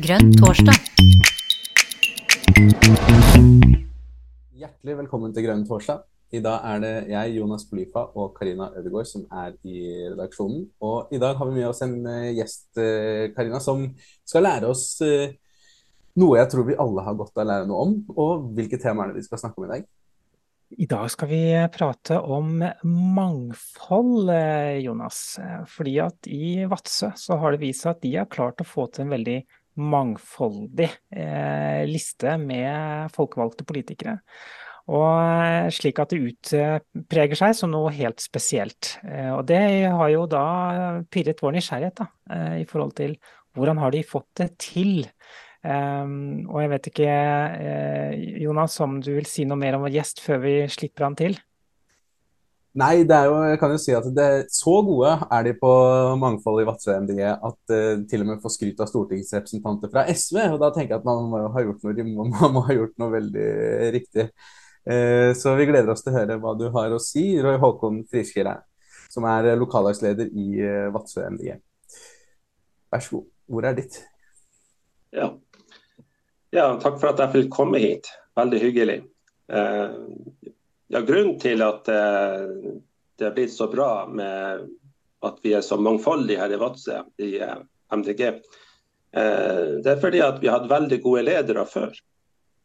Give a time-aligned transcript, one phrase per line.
[0.00, 0.78] Grønn torsdag.
[4.56, 6.06] Hjertelig velkommen til Grønn torsdag.
[6.32, 10.62] I dag er det jeg, Jonas Polifa og Karina Ødegaard som er i redaksjonen.
[10.80, 13.90] Og i dag har vi med oss en eh, gjest, eh, Karina, som
[14.24, 15.36] skal lære oss eh,
[16.16, 17.94] noe jeg tror vi alle har godt av å lære noe om.
[18.16, 19.86] Og hvilke temaer det vi skal snakke om i dag?
[20.80, 21.44] I dag skal vi
[21.76, 22.60] prate om
[23.20, 24.32] mangfold,
[24.80, 25.24] Jonas.
[25.68, 28.88] Fordi at i Vadsø så har det vist seg at de har klart å få
[28.88, 29.40] til en veldig
[29.80, 34.18] mangfoldig eh, liste med folkevalgte politikere.
[34.90, 38.96] Og eh, slik at det utpreger seg som noe helt spesielt.
[39.06, 40.46] Eh, og det har jo da
[41.12, 42.10] pirret vår nysgjerrighet da,
[42.60, 43.16] i forhold til
[43.56, 45.06] hvordan har de fått det til.
[45.60, 47.14] Og jeg vet ikke,
[48.40, 51.34] Jonas, om du vil si noe mer om vår gjest før vi slipper han til?
[52.78, 55.70] Nei, det er jo, jeg kan jo si at det, så gode er de på
[56.22, 60.38] mangfold i Vadsø MDG at uh, til og med får skryt av stortingsrepresentanter fra SV.
[60.52, 63.10] Og da tenker jeg at man må ha gjort noe, man må ha gjort noe
[63.16, 63.48] veldig
[63.98, 64.28] riktig.
[64.86, 68.04] Uh, så vi gleder oss til å høre hva du har å si, Roy Håkon
[68.10, 68.54] Friskere,
[69.10, 71.58] som er lokallagsleder i uh, Vadsø MDG.
[72.94, 74.02] Vær så god, ordet er ditt.
[75.10, 75.32] Ja,
[76.54, 78.08] ja, takk for at jeg fikk komme hit.
[78.38, 78.96] Veldig hyggelig.
[79.50, 79.90] Eh,
[80.90, 82.46] ja, grunnen til at eh,
[83.18, 84.68] det har blitt så bra med
[85.26, 87.60] at vi er så mangfoldige her i Vadsø i eh,
[87.94, 88.26] MDG,
[89.10, 91.96] det er fordi at vi har hatt veldig gode ledere før.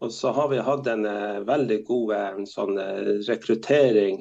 [0.05, 1.07] Og så har vi hatt en
[1.47, 2.77] veldig god sånn,
[3.25, 4.19] rekruttering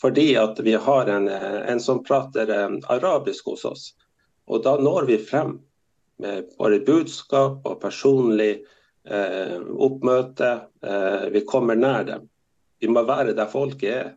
[0.00, 2.48] fordi at vi har en, en som prater
[2.88, 3.84] arabisk hos oss.
[4.48, 5.58] Og da når vi frem
[6.22, 8.52] med våre budskap og personlig
[9.04, 10.52] eh, oppmøte.
[10.82, 12.28] Eh, vi kommer nær dem.
[12.82, 14.10] Vi må være der folket er.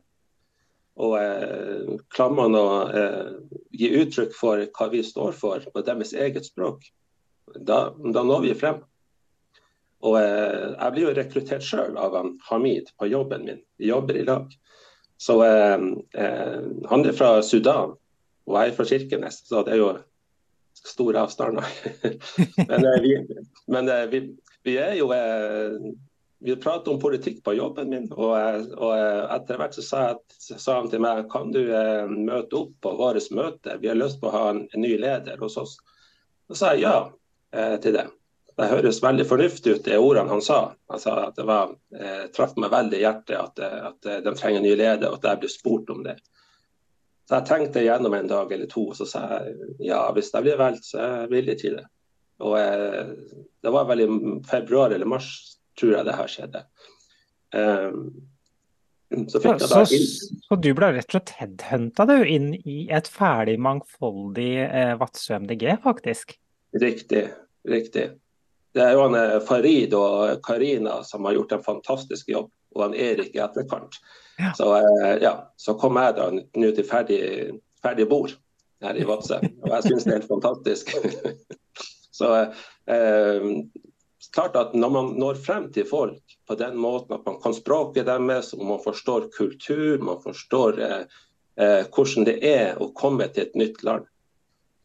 [0.96, 3.32] Og eh, klarer man å eh,
[3.76, 6.86] gi uttrykk for hva vi står for på deres eget språk,
[7.52, 8.80] da, da når vi frem.
[10.06, 12.16] Og eh, Jeg blir jo rekruttert sjøl av
[12.48, 13.62] Hamid på jobben min.
[13.78, 14.48] Vi jobber i lag.
[15.20, 15.86] Så eh,
[16.90, 17.96] Han er fra Sudan,
[18.48, 19.44] og jeg er fra Kirkenes.
[19.50, 19.94] Så det er jo
[20.86, 21.66] store avstander.
[22.70, 23.16] men, eh, vi,
[23.68, 24.22] men eh, vi,
[24.64, 25.78] vi, er jo eh,
[26.46, 28.34] Vi prater om politikk på jobben min, og,
[28.78, 28.92] og
[29.34, 31.64] etter hvert så sa, jeg, sa, han til meg kan du
[32.12, 35.42] møte opp på vårt møte, vi har lyst på å ha en, en ny leder
[35.42, 35.80] hos oss.
[36.46, 37.00] Da sa jeg ja
[37.82, 38.06] til det.
[38.56, 40.60] Det høres veldig fornuftig ut, de ordene han sa.
[40.92, 44.62] Han sa at det var, eh, traff meg veldig i hjertet at, at de trenger
[44.62, 46.16] en ny leder, og at jeg ble spurt om det.
[47.28, 50.46] Så jeg tenkte gjennom en dag eller to, og så sa jeg ja, hvis jeg
[50.46, 51.86] blir valgt, så er jeg villig til det.
[52.46, 53.12] Og eh,
[53.66, 54.10] Det var vel i
[54.48, 56.64] februar eller mars, tror jeg det her skjedde.
[57.56, 58.00] Um,
[59.30, 64.54] så, jeg så, så, du ble rett og slett headhunta inn i et ferdig, mangfoldig
[64.66, 66.34] eh, Vadsø MDG, faktisk?
[66.82, 67.28] Riktig.
[67.70, 68.10] Riktig.
[68.76, 72.88] Det er jo han eh, Farid og Karina som har gjort en fantastisk jobb, og
[72.88, 74.00] han Erik i etterkant.
[74.40, 74.52] Ja.
[74.58, 77.22] Så, eh, ja, så kom jeg da nå til ferdig,
[77.86, 78.36] ferdig bord
[78.84, 80.92] her i Vadsø, og jeg syns det er helt fantastisk.
[82.20, 82.32] så
[82.92, 83.48] eh,
[84.36, 88.06] klart at Når man når frem til folk på den måten at man kan språket
[88.06, 91.04] deres, og man forstår kultur, man forstår eh,
[91.58, 94.06] eh, hvordan det er å komme til et nytt land,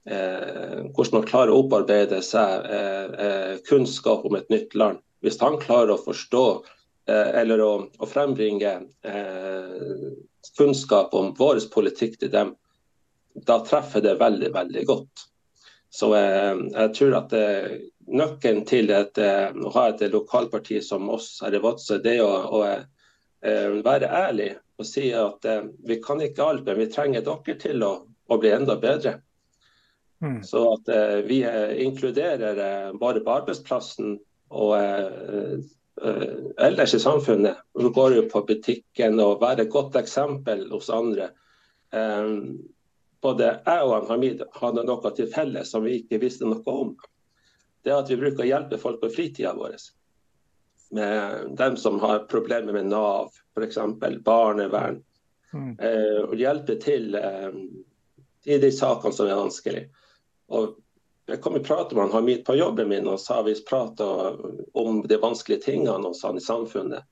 [0.07, 5.03] eh, hvordan man klarer å opparbeide seg eh, kunnskap om et nytt land.
[5.21, 6.47] Hvis han klarer å forstå
[7.11, 8.73] Eh, eller å, å frembringe
[9.09, 10.11] eh,
[10.59, 12.55] kunnskap om vår politikk til dem,
[13.47, 15.25] da treffer det veldig, veldig godt.
[15.91, 17.71] Så eh, jeg tror at eh,
[18.11, 22.25] nøkkelen til et, eh, å ha et lokalparti som oss her i Vadsø, det er
[22.27, 25.45] å, å eh, være ærlig og si at
[25.85, 27.91] vi kan ikke alt, men vi trenger dere til å,
[28.33, 29.19] å bli enda bedre.
[30.25, 30.39] Mm.
[30.45, 30.89] Så at
[31.29, 31.43] vi
[31.85, 34.15] inkluderer bare på arbeidsplassen
[34.49, 34.73] og
[36.05, 37.57] Eh, ellers i samfunnet.
[37.75, 41.31] Vi går jo på butikken og være et godt eksempel hos andre.
[41.93, 42.29] Eh,
[43.21, 46.95] både jeg og Hamid hadde noe til felles som vi ikke visste noe om.
[47.83, 49.77] Det er at vi bruker å hjelpe folk på fritida vår.
[50.97, 53.79] Med dem som har problemer med Nav, f.eks.
[54.25, 55.01] barnevern.
[55.55, 55.73] Mm.
[55.79, 57.17] Eh, og hjelpe til
[58.47, 59.87] i de sakene som er vanskelig.
[60.51, 60.77] Og
[61.31, 64.07] jeg kom i prat med Hamid på jobben min og sa vi prata
[64.75, 67.07] om de vanskelige tingene hos han i samfunnet.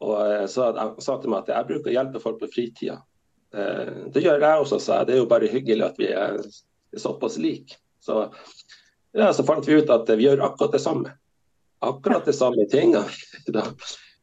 [0.00, 3.00] Og så han sa til meg at jeg bruker å hjelpe folk på fritida.
[3.54, 5.08] Eh, det gjør jeg også, sa jeg.
[5.08, 6.38] Det er jo bare hyggelig at vi er
[6.96, 7.80] såpass like.
[8.00, 8.22] Så,
[9.12, 11.14] ja, så fant vi ut at vi gjør akkurat det samme.
[11.80, 13.04] Akkurat de samme tingene.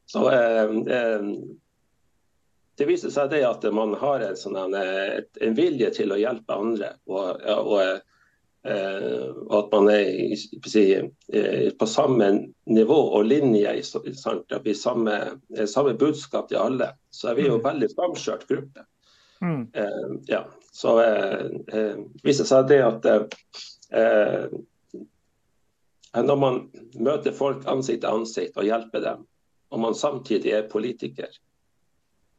[0.08, 1.24] Så eh, eh,
[2.78, 4.76] det viser seg det at man har en, sånn, en,
[5.44, 6.94] en vilje til å hjelpe andre.
[7.10, 8.06] og, og
[8.66, 10.34] Eh, og at man er
[10.66, 10.82] si,
[11.32, 12.30] eh, på samme
[12.66, 13.70] nivå og linje,
[14.18, 14.52] sant?
[14.64, 15.18] vi samme,
[15.66, 16.90] samme budskap til alle.
[17.10, 17.68] Så er vi jo en mm.
[17.68, 18.84] veldig samkjørt gruppe.
[19.40, 19.68] Mm.
[19.72, 20.42] Eh, ja.
[20.72, 21.94] Så eh,
[22.26, 24.50] viser seg det at eh,
[26.14, 26.60] når man
[26.96, 29.26] møter folk ansikt til ansikt og hjelper dem,
[29.68, 31.28] og man samtidig er politiker,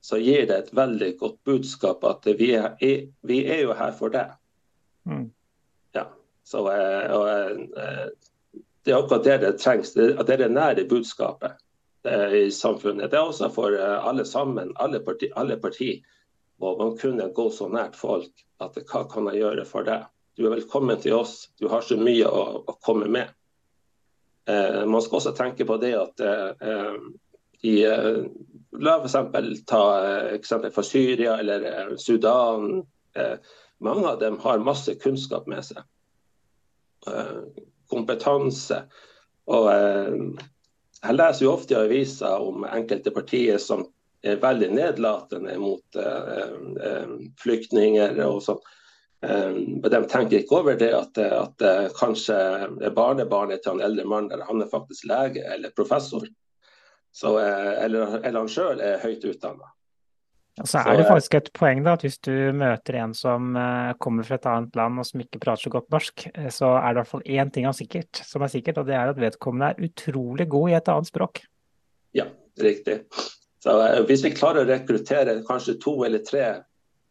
[0.01, 2.79] så gir det et veldig godt budskap at vi er,
[3.21, 4.31] vi er jo her for deg.
[5.05, 5.27] Mm.
[6.49, 8.07] Så, eh, og, eh,
[8.83, 9.93] det er akkurat det det trengs.
[9.93, 11.59] Det, det er det nære budskapet
[12.09, 13.11] eh, i samfunnet.
[13.11, 15.91] Det er også for alle sammen, alle parti, alle parti,
[16.57, 20.07] må man kunne gå så nært folk at hva kan jeg gjøre for deg?
[20.37, 23.29] Du er velkommen til oss, du har så mye å, å komme med.
[24.49, 26.95] Eh, man skal også tenke på det at eh,
[27.69, 28.23] i eh,
[28.79, 29.63] La f.eks.
[29.67, 29.81] ta
[30.33, 32.83] eksempel fra Syria eller Sudan.
[33.79, 35.81] mange av dem har masse kunnskap med seg.
[37.89, 38.77] Kompetanse.
[39.49, 43.87] Og jeg leser jo ofte i aviser om enkelte partier som
[44.21, 45.99] er veldig nedlatende mot
[47.41, 48.61] flyktninger og sånn.
[49.19, 52.35] Um, de tenker ikke over det at, at uh, kanskje
[52.95, 56.23] barnebarnet til en eldre mann der han er faktisk lege eller professor.
[57.11, 59.73] Så, uh, eller, eller, han sjøl er høyt utdanna.
[60.63, 63.53] Så er det faktisk et poeng da, at hvis du møter en som
[64.03, 66.91] kommer fra et annet land og som ikke prater så godt norsk, så er det
[66.91, 69.87] i hvert fall én ting sikkert, som er sikkert, og det er at vedkommende er
[69.87, 71.39] utrolig god i et annet språk.
[72.17, 72.27] Ja,
[72.59, 72.97] riktig.
[73.63, 73.77] Så
[74.09, 76.49] Hvis vi klarer å rekruttere kanskje to eller tre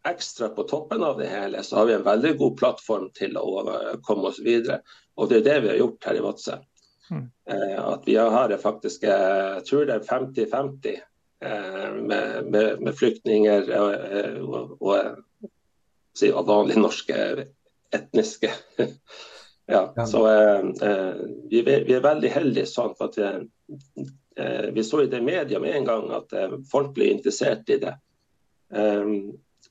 [0.07, 3.65] ekstra på toppen av det hele, så har vi en veldig god plattform til å
[4.05, 4.79] komme oss videre.
[5.19, 6.55] Og det er det vi har gjort her i Vadsø.
[7.09, 7.25] Mm.
[7.81, 10.99] At vi har faktisk, jeg tror det er 50-50
[11.41, 13.93] Eh, med, med, med, flyktninger og,
[14.43, 15.49] og, og,
[16.17, 17.19] si, og vanlige norske
[17.95, 18.49] etniske.
[19.73, 21.13] ja, så eh,
[21.47, 23.29] vi, vi, er veldig heldige sånn at vi,
[24.75, 26.35] vi så i det media med en gang at
[26.71, 27.95] folk ble interessert i det.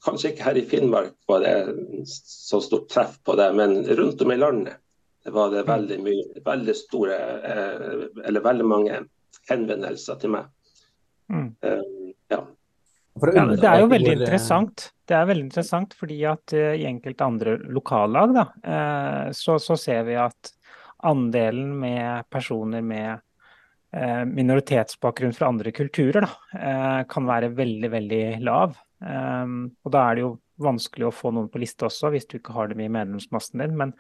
[0.05, 1.55] Kanskje ikke her i Finnmark var det
[2.07, 4.79] så stort treff på det, men rundt om i landet
[5.29, 7.17] var det veldig mye, veldig store,
[8.25, 9.01] eller veldig mange
[9.51, 10.47] henvendelser til meg.
[11.29, 11.51] Mm.
[11.65, 12.39] Uh, ja.
[13.19, 13.45] ja.
[13.51, 14.87] det er jo veldig interessant.
[15.09, 18.47] Det er veldig interessant fordi at i enkelte andre lokallag da,
[19.35, 20.53] så, så, ser vi at
[21.09, 23.25] andelen med personer med
[24.29, 28.77] minoritetsbakgrunn fra andre kulturer da, kan være veldig, veldig lav.
[28.99, 32.39] Um, og da er det jo vanskelig å få noen på liste også, hvis du
[32.39, 33.77] ikke har dem i medlemsmassen din.
[33.79, 33.95] Men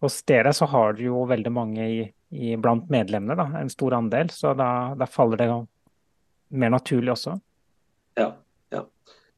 [0.00, 2.00] hos dere så har du jo veldig mange i,
[2.30, 4.32] i blant medlemmene, da, en stor andel.
[4.32, 5.50] Så da, da faller det
[6.56, 7.36] mer naturlig også?
[8.18, 8.32] Ja.
[8.72, 8.84] ja.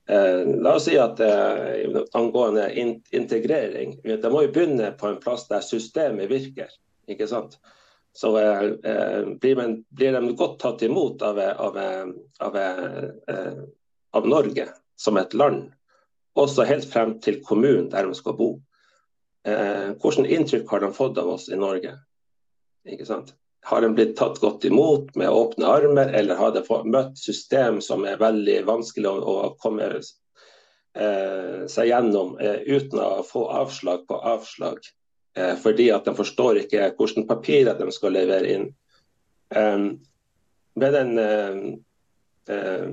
[0.06, 5.20] Eh, la oss si at eh, angående in integrering, det må jo begynne på en
[5.22, 6.70] plass der systemet virker.
[7.10, 7.58] ikke sant?
[8.12, 11.78] Så eh, eh blir, man, blir, de godt tatt imot av, av,
[12.38, 13.62] av, eh,
[14.10, 15.70] av, Norge som et land,
[16.38, 18.50] også helt frem til kommunen der de skal bo.
[19.44, 21.96] Eh, hvordan inntrykk har de fått av oss i Norge?
[22.88, 23.34] Ikke sant?
[23.66, 28.06] Har de blitt tatt godt imot med åpne armer, eller har de møtt system som
[28.08, 34.18] er veldig vanskelig å, å komme eh, seg gjennom eh, uten å få avslag på
[34.18, 34.82] avslag?
[35.36, 38.66] Eh, fordi at de forstår ikke hvilke papirer de skal levere inn.
[39.52, 40.00] Um,
[40.74, 41.56] med den eh,
[42.48, 42.88] eh,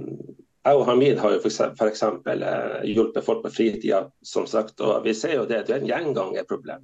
[0.66, 2.04] jeg og Hamid har jo f.eks.
[2.04, 4.82] Uh, hjulpet folk på fritida, som sagt.
[4.84, 6.84] Og vi ser jo det, det er en gjengangerproblem.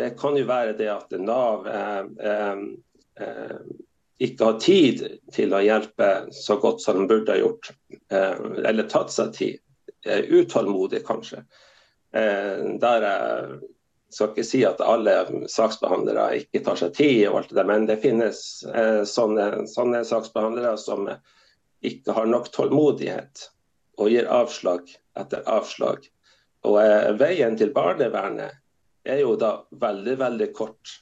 [0.00, 2.60] Det kan jo være det at Nav eh, eh,
[3.20, 3.56] eh,
[4.24, 5.02] ikke har tid
[5.34, 7.68] til å hjelpe så godt som de burde ha gjort.
[8.08, 9.58] Eh, eller tatt seg tid.
[10.06, 11.42] utålmodig, kanskje.
[12.16, 13.58] Eh, der jeg
[14.10, 18.00] skal ikke si at alle saksbehandlere ikke tar seg tid, og alt det men det
[18.00, 18.40] finnes
[18.72, 21.04] eh, sånne, sånne saksbehandlere som
[21.86, 23.46] ikke har nok tålmodighet
[24.00, 26.04] og gir avslag etter avslag.
[26.68, 26.76] Og
[27.20, 28.58] Veien til barnevernet
[29.08, 30.98] er jo da veldig, veldig kort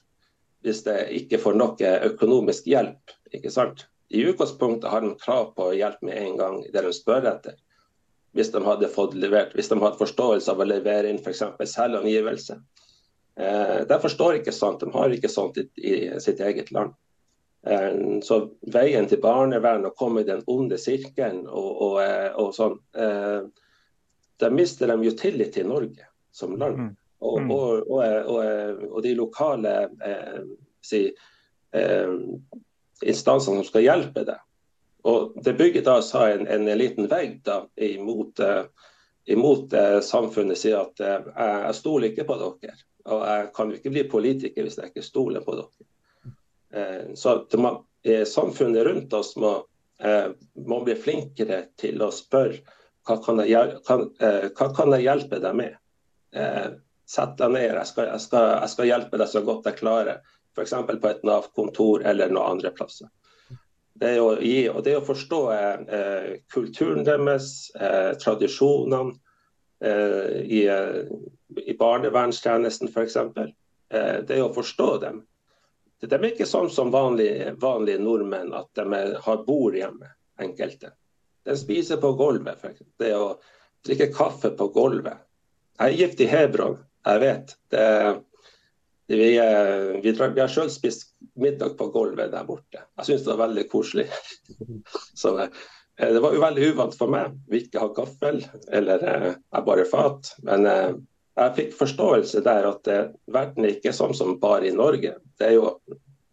[0.67, 3.15] hvis de ikke får noe økonomisk hjelp.
[3.35, 3.87] ikke sant?
[4.09, 7.59] I utgangspunktet har de krav på hjelp med en gang det de spør etter.
[8.37, 11.43] Hvis de hadde fått levert, hvis de hadde forståelse av å levere inn f.eks.
[11.73, 12.59] selvangivelse.
[13.39, 16.95] Eh, de forstår ikke sånt, de har ikke sånt i, i sitt eget land.
[17.67, 18.39] Eh, så
[18.73, 23.43] veien til barnevern og komme i den onde sirkelen og, og, eh, og sånn, eh,
[24.39, 26.79] da mister de jo tillit til Norge som land.
[26.79, 26.97] Mm.
[27.19, 27.51] Og, mm.
[28.93, 29.73] og, de lokale
[30.07, 30.43] eh,
[30.87, 31.09] si,
[31.75, 32.13] eh,
[33.03, 34.45] instansene som skal hjelpe deg.
[35.09, 35.99] Og Det bygger da
[36.29, 38.65] en, en, liten vegg da, imot, eh,
[39.35, 39.75] imot
[40.07, 40.61] samfunnet.
[40.63, 42.79] Sier at eh, jeg stoler ikke på dere.
[43.09, 45.89] Og jeg kan jo ikke bli politiker hvis jeg ikke stoler på dere.
[46.75, 47.73] Eh, så må,
[48.27, 49.55] samfunnet rundt oss må,
[50.03, 50.31] eh,
[50.67, 52.61] må, bli flinkere til å spørre
[53.09, 55.77] hva kan jeg, kan, eh, hva kan jeg hjelpe deg med.
[57.09, 60.19] Sett deg ned, jeg skal, jeg, skal, jeg skal, hjelpe deg så godt jeg klarer.
[60.53, 60.75] F.eks.
[61.01, 63.09] på et Nav-kontor eller noen andre plasser.
[63.99, 69.17] Det å, gi, og det å forstå eh, kulturen deres, eh, tradisjonene
[69.83, 70.61] eh, i,
[71.65, 73.17] i barnevernstjenesten f.eks.
[73.25, 75.23] Eh, det å forstå dem.
[76.01, 80.93] De er ikke sånn som vanlige, vanlige nordmenn, at de er, har bord hjemme, enkelte.
[81.49, 82.63] De spiser på gulvet.
[83.01, 83.33] Det å
[83.87, 85.25] drikke kaffe på gulvet.
[85.79, 87.55] Jeg er gift i Hebron, jeg vet.
[87.73, 87.85] Det,
[89.09, 89.17] vi,
[90.03, 92.83] vi, vi, har selv spist middag på gulvet der borte.
[92.99, 94.09] Jeg syns det var veldig koselig.
[95.23, 95.51] Så eh,
[95.97, 97.39] det var jo veldig uvant for meg.
[97.49, 100.35] Vi ikke har gaffel, eller eh, jeg bare fat.
[100.45, 100.91] Men eh,
[101.39, 105.15] jeg fikk forståelse der at eh, verden er ikke sånn som bare i Norge.
[105.39, 105.73] Det er jo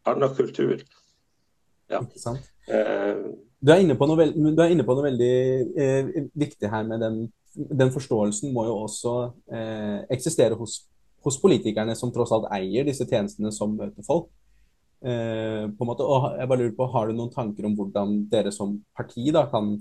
[0.09, 0.81] annen kultur.
[1.91, 2.01] Ja.
[2.01, 3.13] Eh,
[3.59, 5.35] du, er inne på noe, veld, er inne på noe veldig
[5.81, 7.19] eh, viktig her med den,
[7.53, 9.15] den, forståelsen må jo også
[9.53, 10.79] eh, eksistere hos,
[11.25, 14.31] hos, politikerne som tross alt eier disse tjenestene som møter folk.
[15.05, 18.23] Eh, på en måte, og jeg bare lurer på, Har du noen tanker om hvordan
[18.31, 19.75] dere som parti da kan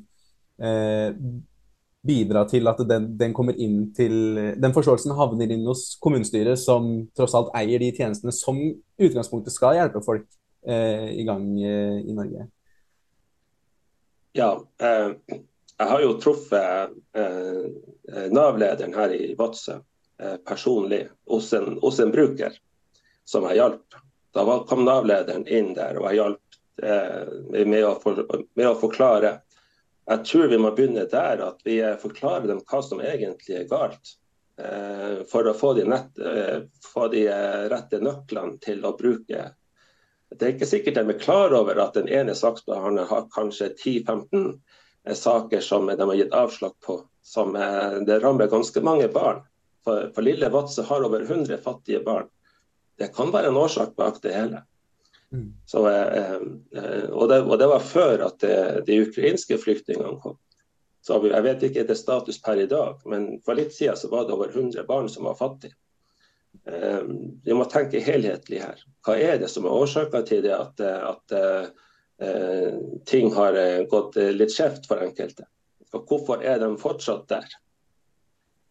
[0.61, 1.17] eh,
[2.05, 7.07] bidra til at den, den, kommer inn til Den forståelsen havner inn hos kommunestyret, som
[7.17, 10.27] tross alt eier de tjenestene som utgangspunktet skal hjelpe folk
[10.67, 12.47] eh, i gang eh, i Norge?
[14.35, 14.51] Ja,
[14.83, 15.41] eh,
[15.79, 19.79] jeg har jo truffet eh, Nav-lederen her i Vadsø
[20.21, 22.57] eh, personlig hos en, hos en, bruker
[23.25, 23.97] som jeg hjalp.
[24.35, 29.39] Da kom Nav-lederen inn der og jeg hjalp eh, med med å forklare
[30.05, 34.17] jeg tror vi må begynne der, at vi forklarer dem hva som egentlig er galt.
[34.59, 39.49] Eh, for å få de, nett, eh, få de, eh, rette nøklene til å bruke.
[40.31, 44.61] Det er ikke sikkert de er klar over at den ene saksbehandleren har kanskje 10-15
[45.15, 47.01] saker som de har gitt avslag på.
[47.23, 49.43] Som det rammer ganske mange barn.
[49.85, 52.29] For, for lille Vadsø har over 100 fattige barn.
[52.99, 54.63] Det kan være en årsak bak det hele.
[55.35, 55.55] Mm.
[55.67, 56.35] Så, eh,
[56.77, 60.37] eh, og, det, og, det, var før at det, de ukrainske flyktningene kom.
[61.05, 64.09] Så Jeg vet ikke det er status per i dag, men for litt siden så
[64.13, 65.75] var det over 100 barn som var fattige.
[66.71, 67.03] Eh,
[67.45, 68.85] vi må tenke helhetlig her.
[69.05, 73.59] Hva er det som er årsaka til det at, at uh, ting har
[73.91, 75.45] gått litt skjevt for enkelte?
[75.93, 77.51] Og hvorfor er de fortsatt der?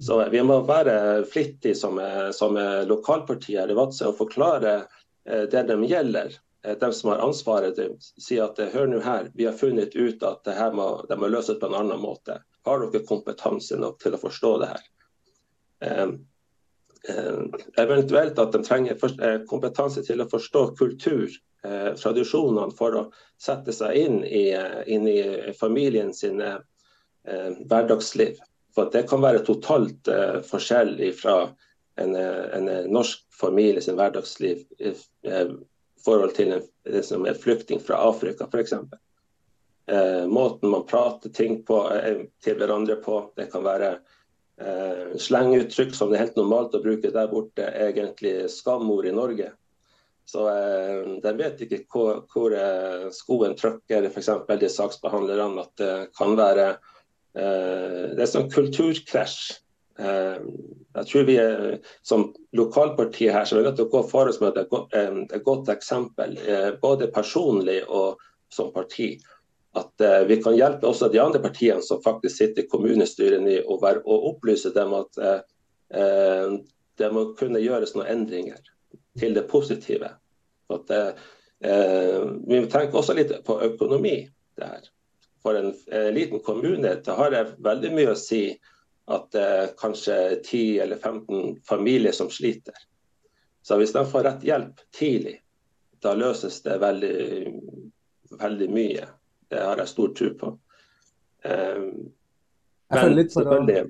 [0.02, 2.00] Så Vi må være flittige som,
[2.34, 2.58] som
[2.90, 4.74] lokalpartier i Vadsø og forklare
[5.24, 9.56] det de gjelder, Eh, de som har ansvaret, sier at hør nå her, vi har
[9.58, 12.40] funnet ut at det her må, det må løses på en annen måte.
[12.64, 14.86] Har dere kompetanse nok til å forstå det her?
[15.84, 16.14] Eh,
[17.12, 17.42] eh,
[17.84, 21.28] eventuelt at de trenger eh, kompetanse til å forstå kultur,
[21.68, 23.04] eh, tradisjonene, for å
[23.36, 24.46] sette seg inn i,
[24.88, 25.20] inn i
[25.60, 26.62] familien sin eh,
[27.68, 28.40] hverdagsliv.
[28.74, 30.08] For det kan være totalt
[30.48, 31.36] forskjellig fra
[32.02, 34.64] en, en, norsk familie sin hverdagsliv
[36.06, 38.74] forhold til en som er flyktning fra Afrika, f.eks.
[39.88, 43.18] Eh, måten man prater ting på, eh, til hverandre på.
[43.36, 43.98] Det kan være
[44.60, 49.52] eh, slenguttrykk som det er helt normalt å bruke der borte, egentlig skamord i Norge.
[50.26, 54.32] Så eh, de vet ikke hvor, hvor eh, skoen trykker, f.eks.
[54.60, 55.66] de saksbehandlerne.
[55.66, 56.70] At det kan være
[57.36, 59.63] eh, Det er sånn kulturkrasj
[59.98, 64.30] jeg tror vi er, som lokalparti her så er vi nødt til å gå for
[64.30, 68.22] oss med et godt, eksempel, eh, både personlig og
[68.54, 69.14] som parti.
[69.74, 73.86] At eh, vi kan hjelpe også de andre partiene som faktisk sitter i kommunestyrene og,
[74.06, 76.58] og opplyse dem at eh,
[77.02, 78.62] det må kunne gjøres noen endringer
[79.20, 80.12] til det positive.
[80.74, 81.14] At, eh,
[81.64, 84.28] vi tenker også litt på økonomi.
[84.58, 84.90] det her.
[85.42, 85.74] For en
[86.14, 88.54] liten kommune det har det veldig mye å si
[89.12, 92.76] at det er kanskje 10 eller 15 familier som sliter.
[93.64, 95.38] Så hvis de får rett hjelp tidlig,
[96.04, 97.18] da løses det veldig,
[98.40, 99.08] veldig mye.
[99.50, 100.54] Det har jeg stor tro på.
[101.44, 101.92] Um,
[102.94, 103.84] men selvfølgelig,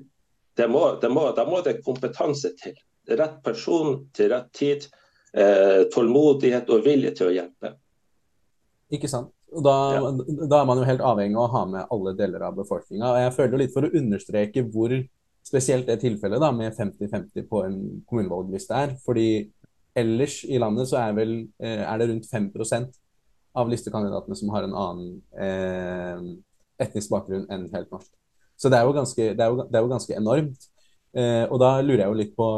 [0.56, 2.76] det må, det må, da må det kompetanse til.
[3.10, 4.86] Rett person til rett tid.
[5.34, 7.72] Eh, tålmodighet og vilje til å hjelpe.
[8.94, 9.33] Ikke sant.
[9.54, 10.12] Da, ja.
[10.50, 13.12] da, er man jo helt avhengig av å ha med alle deler av befolkninga.
[13.22, 14.94] Jeg føler litt for å understreke hvor
[15.44, 18.96] spesielt det tilfellet da, med 50-50 på en kommunevalgliste er.
[19.04, 19.28] Fordi
[19.94, 23.00] ellers i landet så er, vel, eh, er det rundt 5%
[23.54, 26.24] av listekandidatene som har en annen eh,
[26.82, 28.10] etnisk bakgrunn enn helt norsk.
[28.58, 30.70] Så det er jo ganske, det er jo, det er jo ganske enormt.
[31.14, 32.48] Eh, og da lurer jeg jo litt på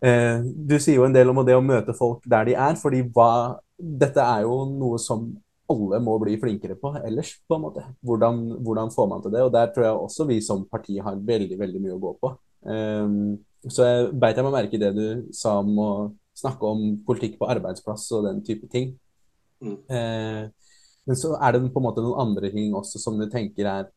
[0.00, 3.02] Eh, du sier jo en del om det å møte folk der de er, fordi
[3.12, 5.26] hva, dette er jo noe som
[5.70, 7.84] alle må bli flinkere på ellers, på en måte.
[8.06, 9.44] Hvordan, hvordan får man til det?
[9.46, 12.32] Og der tror jeg også vi som parti har veldig, veldig mye å gå på.
[12.60, 15.92] Um, så jeg beit jeg meg merke i det du sa om å
[16.40, 18.94] snakke om politikk på arbeidsplass og den type ting.
[19.60, 19.76] Mm.
[19.92, 20.44] Eh,
[21.08, 23.90] men så er det på en måte noen andre ting også som du tenker er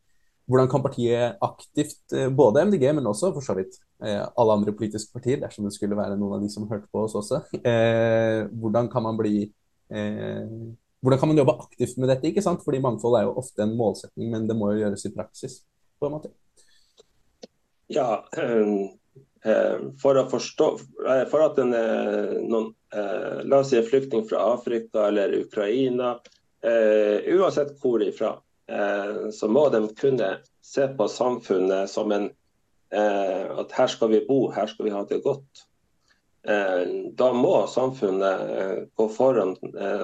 [0.44, 4.74] Hvordan kan partiet aktivt, eh, både MDG, men også for så vidt eh, alle andre
[4.75, 8.42] politiske partier, dersom det skulle være noen av de som hørte på oss også, eh,
[8.51, 9.46] hvordan kan man bli
[9.88, 10.50] eh,
[11.03, 12.29] hvordan kan man jobbe aktivt med dette?
[12.29, 12.62] ikke sant?
[12.63, 15.57] Fordi mangfold er jo ofte en målsetning, men det må jo gjøres i praksis.
[16.00, 16.29] på en måte.
[17.91, 18.24] Ja,
[20.01, 20.67] for, å forstå,
[21.31, 21.75] for at en,
[22.48, 22.72] noen,
[23.43, 26.15] la oss si en flyktning fra Afrika eller Ukraina,
[26.63, 28.33] uansett hvor ifra,
[29.36, 30.29] så må de kunne
[30.63, 32.31] se på samfunnet som en
[32.93, 35.63] at her skal vi bo, her skal vi ha det godt.
[37.17, 39.55] Da må samfunnet gå foran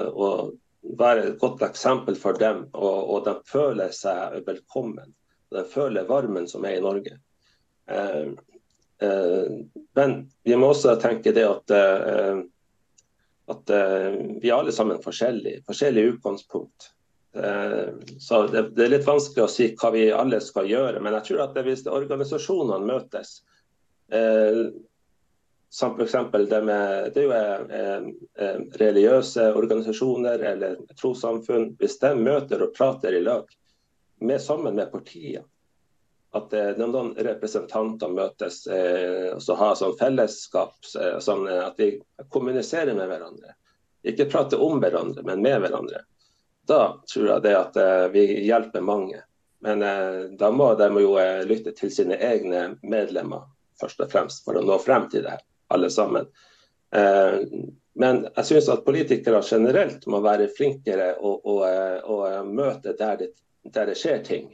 [0.09, 0.55] og
[1.00, 5.13] være et godt eksempel for dem, og, og de føler seg velkommen.
[5.53, 7.17] De føler varmen som er i Norge.
[7.89, 8.29] Eh,
[9.05, 9.57] eh,
[9.98, 12.41] men vi må også tenke det at, eh,
[13.50, 15.63] at eh, vi er alle sammen forskjellige.
[15.67, 16.91] Forskjellige utgangspunkt.
[17.33, 21.01] Eh, så det, det, er litt vanskelig å si hva vi alle skal gjøre.
[21.03, 23.39] Men jeg tror at hvis organisasjonene møtes
[24.13, 24.69] eh,
[25.69, 26.15] som f.eks.
[26.49, 27.33] det med det er jo
[27.69, 28.07] eh,
[28.45, 31.75] eh, religiøse organisasjoner eller trossamfunn.
[31.77, 33.45] Hvis de møter og prater i lag
[34.19, 35.45] med, sammen med partiet,
[36.33, 41.91] at eh, noen representanter møtes eh, og har sånn fellesskap, eh, sånn eh, at de
[42.33, 43.53] kommuniserer med hverandre.
[44.09, 46.01] Ikke prater om hverandre, men med hverandre.
[46.65, 46.81] Da
[47.13, 47.77] tror jeg det at
[48.13, 49.23] vi hjelper mange.
[49.65, 49.81] Men
[50.39, 51.15] da må de jo
[51.49, 53.49] lytte til sine egne medlemmer
[53.81, 56.25] først og fremst for å nå frem til det her alle sammen.
[56.95, 57.39] Eh,
[57.93, 61.65] men jeg syns at politikere generelt må være flinkere og, og,
[62.09, 63.29] og møte der det,
[63.63, 64.47] der det, skjer ting.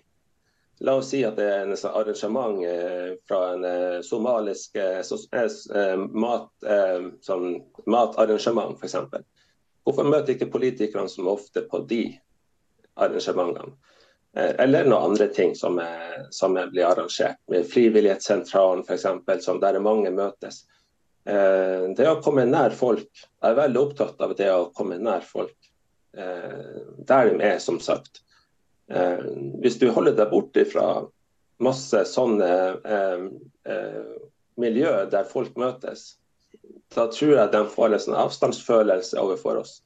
[0.84, 4.76] La oss si at det er en sånn arrangement eh, fra en eh, somalisk
[6.26, 6.50] mat,
[7.24, 7.48] sånn
[7.88, 8.98] matarrangement f.eks.
[9.86, 12.04] Hvorfor møter ikke politikerne som ofte på de
[12.98, 13.76] arrangementene?
[14.36, 15.78] Eller noen andre ting som,
[16.36, 20.66] som blir arrangert, med Frivillighetssentralen f.eks., der mange møtes.
[21.26, 23.10] Eh, det å komme nær folk.
[23.18, 25.56] Jeg er veldig opptatt av det å komme nær folk.
[26.16, 28.22] Eh, der de er, som sagt.
[28.94, 29.26] Eh,
[29.64, 30.90] hvis du holder deg borte fra
[31.66, 32.50] masse sånne
[34.60, 36.18] miljø der folk møtes,
[36.94, 39.80] da tror jeg de får en sånn avstandsfølelse overfor oss.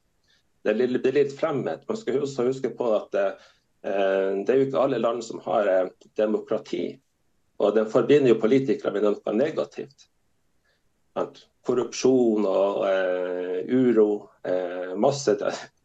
[0.66, 1.86] Det blir litt fremmed.
[1.88, 3.28] Man skal også huske på at det,
[3.80, 6.98] det er jo ikke alle land som har demokrati.
[7.62, 10.09] Og den forbinder jo politikere med noe negativt.
[11.66, 14.10] Korrupsjon og eh, uro.
[14.44, 15.36] Eh, masse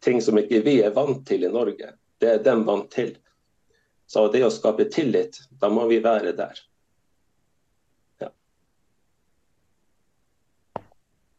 [0.04, 1.94] ting som ikke vi er vant til i Norge.
[2.22, 3.16] Det er dem vant til.
[4.08, 6.60] Så det å skape tillit, da må vi være der.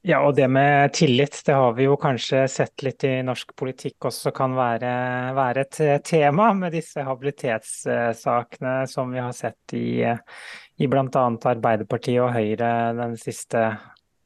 [0.06, 4.06] Ja, og det med tillit, det har vi jo kanskje sett litt i norsk politikk
[4.06, 4.92] også kan være,
[5.34, 11.24] være et tema med disse habilitetssakene som vi har sett i, i bl.a.
[11.50, 13.64] Arbeiderpartiet og Høyre den siste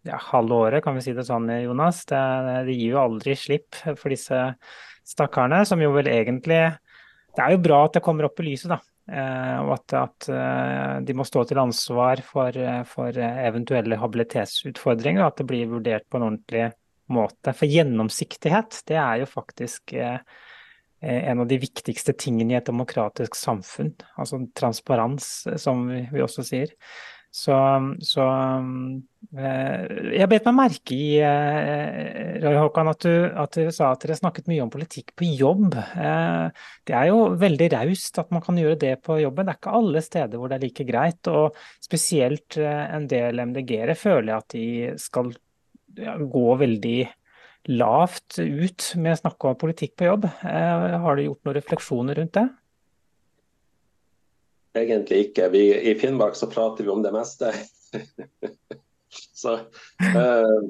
[0.05, 2.05] ja, halve året, kan vi si det sånn, Jonas.
[2.09, 2.21] Det,
[2.69, 4.45] det, gir jo aldri slipp for disse
[5.09, 6.63] stakkarene, som jo vel egentlig
[7.31, 8.81] Det er jo bra at det kommer opp i lyset, da.
[9.11, 12.55] Eh, og at, at, eh, de må stå til ansvar for,
[12.87, 16.69] for eventuelle habilitetsutfordringer, og at det blir vurdert på en ordentlig
[17.11, 17.55] måte.
[17.57, 20.21] For gjennomsiktighet, det er jo faktisk eh,
[21.01, 23.95] en av de viktigste tingene i et demokratisk samfunn.
[24.21, 26.77] Altså transparens, som vi også sier.
[27.31, 27.55] Så,
[28.03, 28.25] så
[29.39, 29.83] eh,
[30.19, 34.17] jeg bet meg merke i, eh, Roy Håkan, at du, at du, sa at dere
[34.19, 35.77] snakket mye om politikk på jobb.
[35.79, 39.47] Eh, det er jo veldig raust at man kan gjøre det på jobben.
[39.47, 41.31] Det er ikke alle steder hvor det er like greit.
[41.31, 44.67] Og spesielt en del MDG-ere føler jeg at de
[44.99, 45.31] skal
[46.35, 47.01] gå veldig
[47.71, 50.27] lavt ut med å snakke om politikk på jobb.
[50.43, 52.49] Har du gjort noen refleksjoner rundt det?
[54.75, 55.49] Egentlig ikke.
[55.49, 57.53] Vi, I Finnmark så prater vi om det meste.
[59.35, 60.63] så uh,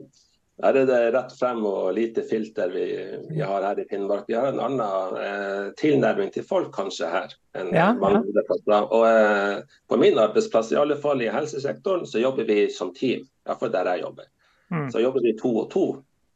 [0.63, 2.85] her er det rett frem og lite filter vi,
[3.29, 4.25] vi har her i Finnmark.
[4.29, 8.45] Vi har en annen uh, tilnærming til folk kanskje her enn ja, andre.
[8.81, 13.29] Og uh, på min arbeidsplass, i alle fall i helsesektoren, så jobber vi som team.
[13.49, 14.33] Iallfall der jeg jobber.
[14.71, 14.89] Mm.
[14.93, 15.87] Så jobber vi to og to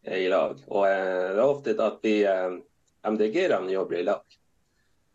[0.05, 0.59] i lag.
[0.69, 2.19] Og det er ofte at vi
[3.09, 4.41] MDG-erne jobber i lag.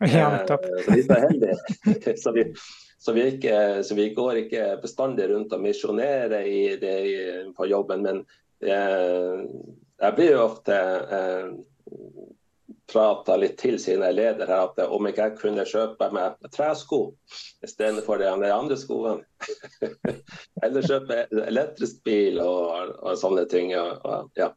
[0.00, 0.40] Ja.
[0.40, 0.46] Eh,
[0.84, 2.16] så vi er heldige.
[2.22, 2.44] så, vi,
[2.98, 6.96] så, vi ikke, så, vi går ikke bestandig rundt og misjonerer i det
[7.56, 8.06] på jobben.
[8.06, 8.22] Men
[8.64, 9.44] eh,
[10.00, 10.78] jeg blir jo ofte
[11.18, 11.50] eh,
[12.90, 17.02] prata litt til sine ledere at om ikke jeg kunne kjøpe meg tresko
[17.64, 19.20] istedenfor de andre skoene.
[20.64, 23.74] Eller kjøpe elektrisk bil og, og sånne ting.
[23.78, 24.48] Og, og, ja.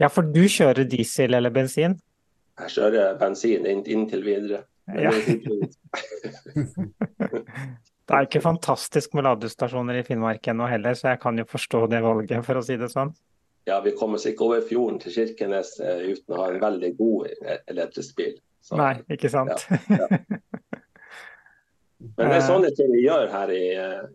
[0.00, 1.98] ja, for du kjører diesel eller bensin?
[2.60, 4.62] Jeg kjører bensin inntil videre.
[4.90, 5.12] Ja.
[8.10, 11.86] det er ikke fantastisk med ladestasjoner i Finnmark ennå heller, så jeg kan jo forstå
[11.92, 13.12] det valget, for å si det sånn.
[13.68, 16.94] Ja, vi kommer oss ikke over fjorden til Kirkenes uh, uten å ha en veldig
[16.98, 18.38] god e-, elektrisk bil.
[18.64, 19.66] Så, Nei, ikke sant.
[19.68, 20.08] Ja, ja.
[22.00, 23.64] Men det er sånne ting vi gjør her i,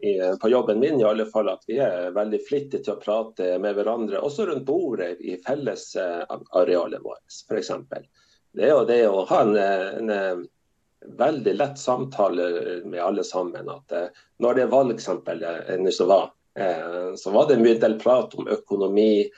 [0.10, 3.60] i, på jobben min, i alle fall, at vi er veldig flittige til å prate
[3.62, 7.69] med hverandre, også rundt bordet i fellesarealet vårt, f.eks.
[8.56, 10.46] Det er jo det å ha en, en
[11.08, 13.70] veldig lett samtale med alle sammen.
[13.70, 18.36] at eh, Når det valgeksempelet eh, som var, eh, så var det mye del prat
[18.36, 19.30] om økonomi.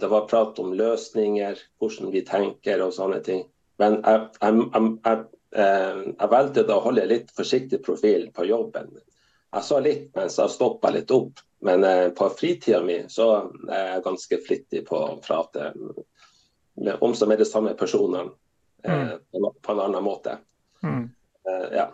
[0.00, 3.44] Det var prat om løsninger, hvordan vi tenker og sånne ting.
[3.78, 4.64] Men jeg, jeg,
[5.04, 5.20] jeg,
[6.08, 8.88] jeg valgte å holde litt forsiktig profil på jobben.
[9.54, 11.86] Jeg sa litt mens jeg stoppa litt opp, men
[12.18, 13.28] på fritida mi så
[13.68, 15.70] er jeg ganske flittig på å prate
[17.00, 18.30] om som er de samme personene
[18.86, 19.08] mm.
[19.62, 20.38] på en annen måte.
[20.82, 21.08] Mm.
[21.48, 21.88] Uh, ja.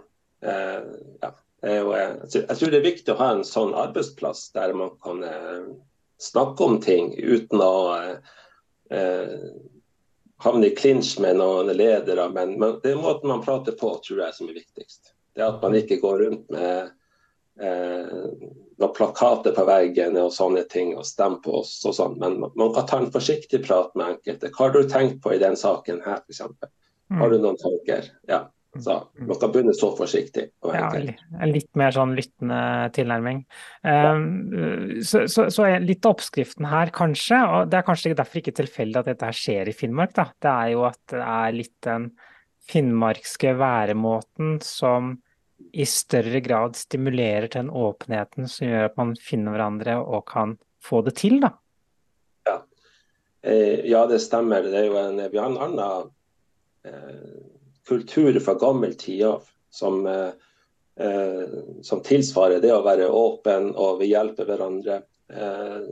[0.45, 0.83] Uh,
[1.21, 1.35] ja.
[1.61, 5.19] Jo, jeg tror det er viktig å ha en sånn arbeidsplass der man kan
[6.17, 7.75] snakke om ting uten å
[10.41, 12.31] havne i klinsj med noen ledere.
[12.33, 15.13] Men, men, det er måten man prater på, tror jeg som er viktigst.
[15.37, 16.95] Det at man ikke går rundt med
[17.61, 22.17] noen plakater på veggen og sånne ting og stemme på oss og sånn.
[22.21, 24.53] Men man kan ta en forsiktig prat med enkelte.
[24.55, 26.71] Hva har du tenkt på i den saken her, f.eks.?
[27.21, 28.09] Har du noen tanker?
[28.31, 28.47] Ja.
[28.79, 30.45] Så man kan begynne så forsiktig.
[30.63, 30.93] Ja,
[31.51, 32.61] litt mer sånn lyttende
[32.95, 33.41] tilnærming.
[33.83, 38.55] Um, så, så, så, litt av oppskriften her, kanskje, og det er kanskje derfor ikke
[38.61, 40.29] tilfeldig at dette her skjer i Finnmark, da.
[40.39, 42.07] Det er jo at det er litt den
[42.71, 45.17] finnmarkske væremåten som
[45.73, 50.57] i større grad stimulerer til den åpenheten som gjør at man finner hverandre og kan
[50.83, 51.53] få det til, da.
[52.49, 52.57] Ja,
[53.43, 54.67] eh, ja det stemmer.
[54.67, 56.11] Det er jo en, vi har en annen
[56.89, 57.41] eh,
[57.89, 60.33] kultur fra gammel tid av som, eh,
[61.07, 61.49] eh,
[61.83, 65.03] som, tilsvarer det å være åpen og vi hjelper hverandre.
[65.31, 65.83] Eh,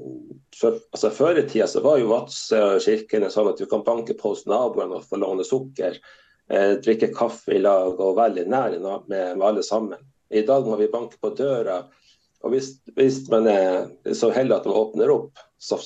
[0.58, 3.86] for, altså, før i tida så var jo Vadsø og Kirkene sånn at du kan
[3.86, 6.00] banke på hos naboen og få låne sukker.
[6.48, 10.00] Eh, drikke kaffe i lag og veldig nær med, med, alle sammen.
[10.32, 11.82] I dag må vi banke på døra.
[12.40, 15.76] Og hvis, hvis man er så heldig at man åpner opp, så,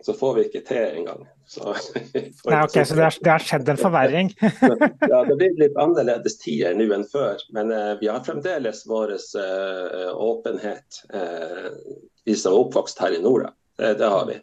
[0.00, 1.26] så får vi ikke til engang.
[1.48, 1.74] Så,
[2.14, 4.30] Nei, okay, så det har, det har, skjedd en forverring?
[5.12, 7.42] ja, det blir litt annerledes tider nå enn før.
[7.56, 11.68] Men eh, vi har fremdeles vår eh, åpenhet, eh,
[12.24, 13.50] vi som er oppvokst her i nord.
[13.76, 14.38] Det, det, har vi.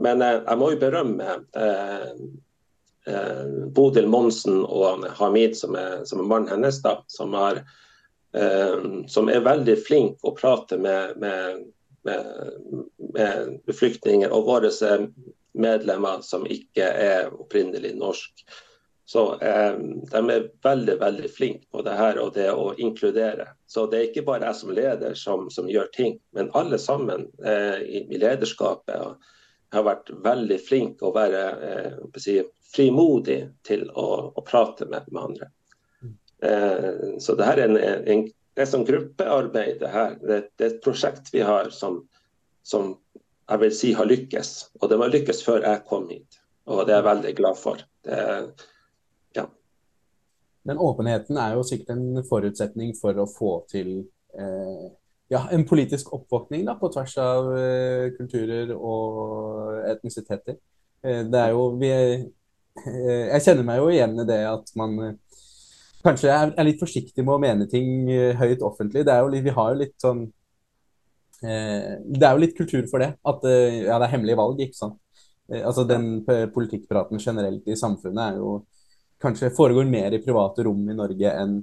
[0.00, 1.36] Men jeg må jo berømme
[3.74, 7.58] Bodil Monsen og Hamid, som er, som er mannen hennes, da, som, har,
[9.10, 11.64] som, er veldig flink å prate med, med,
[12.06, 12.28] med,
[13.16, 14.70] med flyktninger og våre
[15.52, 18.44] medlemmer som ikke er opprinnelig norsk.
[19.04, 19.74] Så eh,
[20.12, 23.50] de er veldig veldig flinke på det her og det å inkludere.
[23.66, 27.26] Så det er ikke bare jeg som leder som, som gjør ting, men alle sammen
[27.44, 29.28] eh, i, i, lederskapet
[29.72, 31.98] har vært veldig flinke å være eh,
[32.72, 35.50] frimodig til å, å prate med, med andre.
[36.42, 37.78] Eh, så det her er en,
[38.14, 39.78] en, en som gruppearbeid.
[39.80, 40.16] Det, her.
[40.20, 42.02] Det, det, er et prosjekt vi har som,
[42.66, 42.94] som
[43.48, 44.52] jeg vil si har lykkes.
[44.80, 47.84] Og det var lykkes før jeg kom hit, og det er jeg veldig glad for.
[48.06, 48.18] Det,
[49.38, 49.46] ja.
[50.68, 53.94] Den åpenheten er jo sikkert en forutsetning for å få til
[54.38, 54.90] eh,
[55.32, 60.58] ja, en politisk oppvåkning da, på tvers av eh, kulturer og etnisiteter.
[61.02, 61.92] Eh, det er jo vi,
[62.72, 65.40] Jeg kjenner meg jo igjen i det at man eh,
[66.04, 69.04] kanskje er, er, litt forsiktig med å mene ting eh, høyt offentlig.
[69.06, 70.24] Det er jo, vi har jo litt sånn
[71.42, 73.12] Eh, det er jo litt kultur for det.
[73.26, 74.98] At eh, ja, det er hemmelige valg, ikke sant.
[75.50, 76.22] Eh, altså Den
[76.54, 78.54] politikkpraten generelt i samfunnet er jo
[79.22, 81.60] kanskje foregår mer i private rom i Norge enn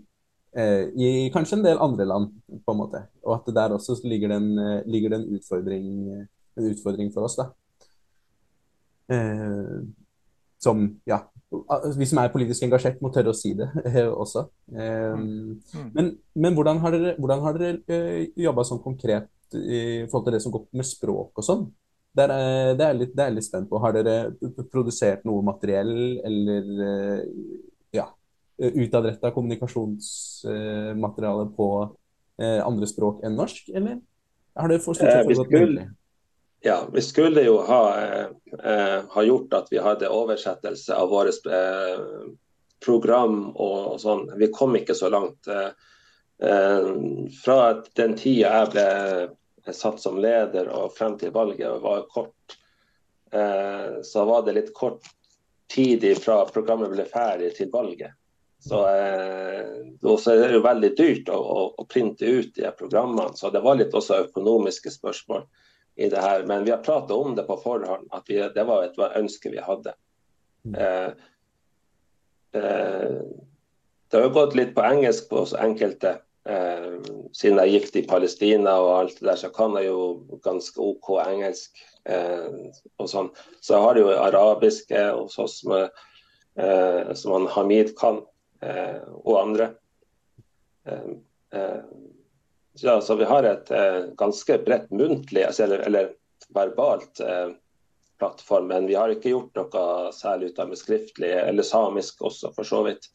[0.50, 2.32] i kanskje en del andre land,
[2.65, 3.04] på en måte.
[3.22, 4.48] Og at det der også ligger det en,
[4.89, 5.91] ligger det en, utfordring,
[6.58, 7.45] en utfordring for oss, da.
[10.60, 11.24] Som ja,
[11.98, 13.69] vi som er politisk engasjert, må tørre å si det
[14.24, 14.45] også.
[14.69, 15.60] Mm.
[15.74, 15.91] Mm.
[15.95, 20.41] Men, men, hvordan har dere, hvordan har dere jobba sånn konkret i forhold til det
[20.43, 21.63] som går med språk og sånn.
[22.15, 22.30] Det er,
[22.78, 23.80] det, er litt, det er litt spent på.
[23.82, 24.15] Har dere
[24.72, 27.19] produsert noe materiell eller eh,
[27.95, 28.06] ja,
[28.58, 31.67] utadretta kommunikasjonsmateriale på
[32.41, 33.95] eh, andre språk enn norsk, eller
[34.60, 35.86] har dere forstått sett foregått muntlig?
[36.62, 37.84] Ja, vi skulle jo ha,
[38.63, 42.02] eh, ha, gjort at vi hadde oversettelse av våre eh,
[42.84, 44.26] program og, og, sånn.
[44.39, 45.48] Vi kom ikke så langt.
[45.48, 46.89] Eh,
[47.43, 47.60] fra
[48.00, 52.56] den tida jeg ble satt som leder og frem til valget var kort,
[53.30, 55.04] så var det litt kort
[55.69, 58.15] tid fra programmet ble ferdig til valget.
[58.60, 63.32] Så, eh, så er det jo veldig dyrt å, å, å, printe ut de programmene.
[63.39, 65.45] Så det var litt også økonomiske spørsmål
[65.99, 66.45] i det her.
[66.47, 69.59] Men vi har pratet om det på forhånd, at vi, det var et ønske vi
[69.63, 69.93] hadde.
[70.63, 70.75] Mm.
[70.75, 71.12] Eh,
[72.62, 73.19] eh,
[74.09, 76.17] det har gått litt på engelsk på enkelte.
[76.49, 76.95] Eh,
[77.35, 80.81] siden jeg er gift i Palestina og alt det der, så kan jeg jo ganske
[80.81, 81.83] OK engelsk.
[82.09, 83.31] Eh, og sånn.
[83.59, 85.91] Så jeg har jo arabiske hos oss med,
[86.57, 88.23] eh, som han Hamid kan.
[88.63, 89.73] Eh, og andre.
[90.88, 91.12] Eh,
[92.84, 93.72] eh, så vi har et
[94.18, 96.13] ganske bredt muntlig, altså, eller, eller
[96.56, 97.22] verbalt
[98.20, 102.52] plattform, men vi har ikke gjort noe særlig ut av med skriftlig, eller samisk også,
[102.56, 103.06] for så vidt.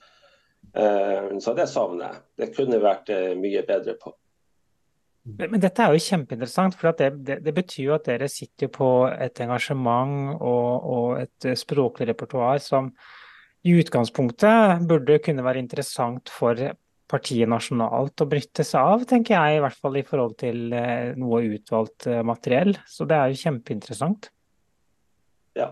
[1.44, 2.22] Så det savner jeg.
[2.40, 4.14] Det kunne vært mye bedre på.
[5.24, 8.88] Men dette er jo kjempeinteressant, for det, det, det, betyr jo at dere sitter på
[9.08, 12.90] et engasjement og, og et språklig repertoar som
[13.64, 16.60] i utgangspunktet burde kunne være interessant for
[17.10, 21.12] partiet nasjonalt å brytte seg av, tenker jeg, i hvert fall i forhold til eh,
[21.20, 22.74] noe utvalgt eh, materiell.
[22.88, 24.30] Så det er jo kjempeinteressant.
[25.58, 25.70] Ja.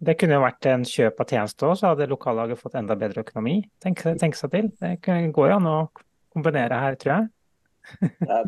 [0.00, 3.22] Det kunne jo vært en kjøp av tjeneste òg, så hadde lokallaget fått enda bedre
[3.26, 3.58] økonomi.
[3.84, 4.72] Tenk, tenk seg til.
[4.80, 5.76] Det går jo an å
[6.32, 8.10] kombinere her, tror jeg.
[8.30, 8.40] ja,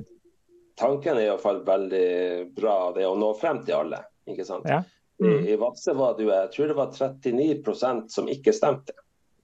[0.81, 2.09] tanken er iallfall veldig
[2.57, 4.02] bra, det å nå frem til alle.
[4.28, 4.66] ikke sant?
[4.68, 4.83] Ja.
[5.22, 5.44] Mm.
[5.44, 8.96] I, I Vadsø var det jo, jeg tror det var 39% som ikke stemte.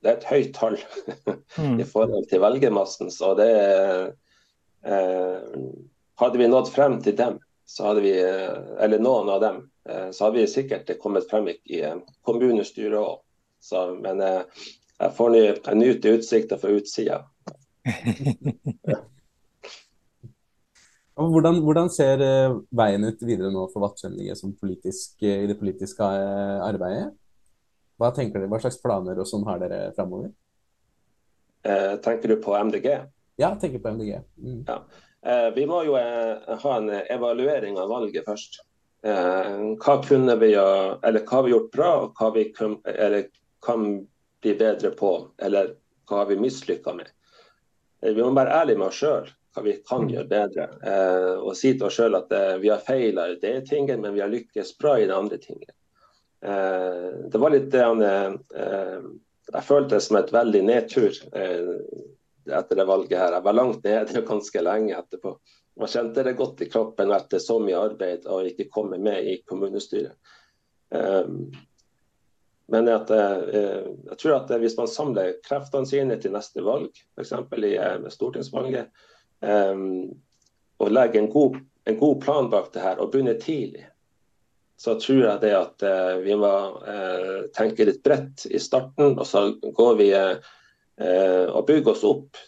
[0.03, 0.77] Det er et høyt tall
[1.59, 1.79] mm.
[1.83, 3.11] i forhold til velgermassen.
[3.15, 3.53] Så det
[4.87, 5.59] eh,
[6.19, 10.25] Hadde vi nådd frem til dem, så hadde vi, eller noen av dem, eh, så
[10.25, 11.79] hadde vi sikkert kommet frem i
[12.27, 13.21] kommunestyret òg.
[14.03, 14.65] Men eh,
[14.99, 15.37] jeg får
[15.79, 17.21] nyte utsikta fra utsida.
[21.19, 24.07] Hvordan, hvordan, ser eh, veien ut videre nå for Vadsø
[24.61, 27.11] politisk, eh, i det politiske eh, arbeidet?
[27.99, 30.31] Hva tenker dere, hva slags planer og sånn har dere framover?
[31.67, 32.89] Eh, tenker du på MDG?
[33.39, 34.21] Ja, jeg tenker på MDG.
[34.39, 34.61] Mm.
[34.69, 34.79] Ja.
[35.27, 38.65] Eh, vi må jo eh, ha en evaluering av valget først.
[38.99, 42.73] hva kunne vi eller hva har vi gjort bra, og hva vi kan,
[43.63, 43.85] kan
[44.43, 45.77] bli bedre på, eller
[46.11, 47.13] hva har vi mislykka med?
[48.03, 50.13] vi må være ærlige med oss sjøl hva vi kan mm.
[50.15, 50.69] gjøre bedre.
[50.87, 54.15] Eh, og si til oss sjøl at eh, vi har feila i det tinget, men
[54.15, 55.75] vi har lykkes bra i det andre tinget.
[56.43, 58.33] Eh, det var litt det han eh,
[59.53, 61.71] Jeg følte det som et veldig nedtur eh,
[62.49, 63.39] etter det valget her.
[63.39, 65.35] Jeg var langt nede ganske lenge etterpå.
[65.79, 69.37] Man kjente det godt i kroppen etter så mye arbeid og ikke komme med i
[69.47, 70.17] kommunestyret.
[72.69, 77.31] Men at, jeg tror at hvis man samler kreftene sine til neste valg, f.eks.
[77.63, 78.91] i stortingsvalget,
[80.83, 83.87] og legger en god, en god, plan bak det her og begynner tidlig,
[84.79, 89.17] så tror jeg det at uh, vi må uh, tenke litt bredt i starten.
[89.19, 90.39] Og så går vi uh,
[90.99, 92.39] og bygger oss opp.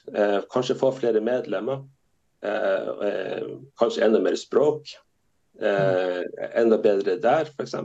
[0.51, 1.85] kanskje få flere medlemmer.
[3.79, 4.91] kanskje enda mer språk.
[5.61, 7.77] enda bedre der, f.eks.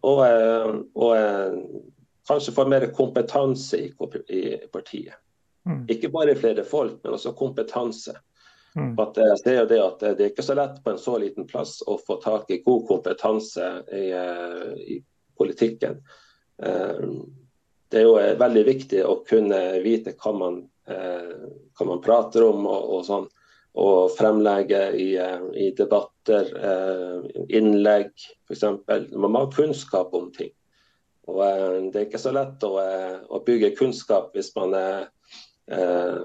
[0.00, 0.22] Og,
[0.94, 1.12] og
[2.28, 3.92] kanskje få mer kompetanse i,
[4.32, 5.20] i partiet.
[5.68, 5.84] Mm.
[5.92, 8.16] Ikke bare flere folk, men også kompetanse.
[8.76, 8.94] Mm.
[8.98, 11.46] At jeg ser jo det at det er ikke så lett på en så liten
[11.48, 14.96] plass å få tak i god kompetanse i, eh, i
[15.38, 15.98] politikken.
[16.62, 17.04] Eh,
[17.92, 22.64] det er jo eh, veldig viktig å kunne vite hva man, hva man prater om
[22.66, 23.28] og, og sånn.
[23.82, 26.50] Og fremlegge i, i debatter,
[27.48, 28.10] innlegg
[28.44, 28.64] f.eks.
[29.14, 30.50] Man må ha kunnskap om ting.
[31.30, 31.38] Og
[31.94, 32.74] Det er ikke så lett å,
[33.32, 35.06] å bygge kunnskap hvis man er
[35.70, 36.24] Eh,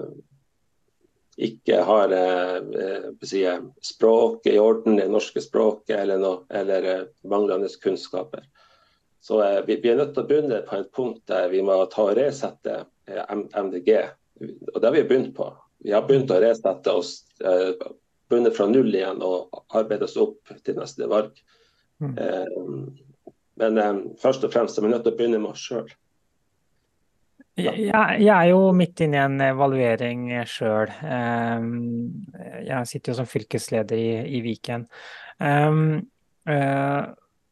[1.38, 3.44] ikke har eh, si,
[3.82, 8.46] språket i orden, det norske språket, eller, noe, eller eh, manglende kunnskaper.
[9.22, 12.08] Så vi, vi, er nødt til å begynne på et punkt der vi må ta
[12.08, 13.90] og resette MDG.
[14.72, 15.48] Og det har vi begynt på.
[15.84, 20.78] Vi har begynt å resette oss, begynne fra null igjen og arbeide oss opp til
[20.78, 21.34] neste valg.
[21.98, 22.14] Mm.
[23.58, 23.82] Men
[24.22, 25.90] først og fremst er vi nødt til å begynne med oss sjøl.
[27.58, 30.92] Jeg, jeg, er jo midt inne i en evaluering sjøl.
[31.02, 31.72] Ehm,
[32.62, 34.86] jeg sitter jo som fylkesleder i, i Viken.
[35.42, 35.80] Um,
[36.48, 37.08] uh,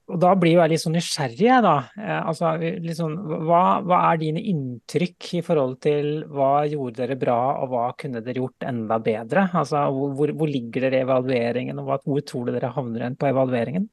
[0.06, 1.74] og da blir jo jeg litt sånn nysgjerrig, da.
[1.98, 3.14] Eh, altså, liksom,
[3.48, 8.22] hva, hva, er dine inntrykk i forhold til hva gjorde dere bra, og hva kunne
[8.22, 9.48] dere gjort enda bedre?
[9.50, 13.30] Altså, hvor, hvor ligger dere i evalueringen, og hvor tror du dere havner igjen på
[13.32, 13.88] evalueringen?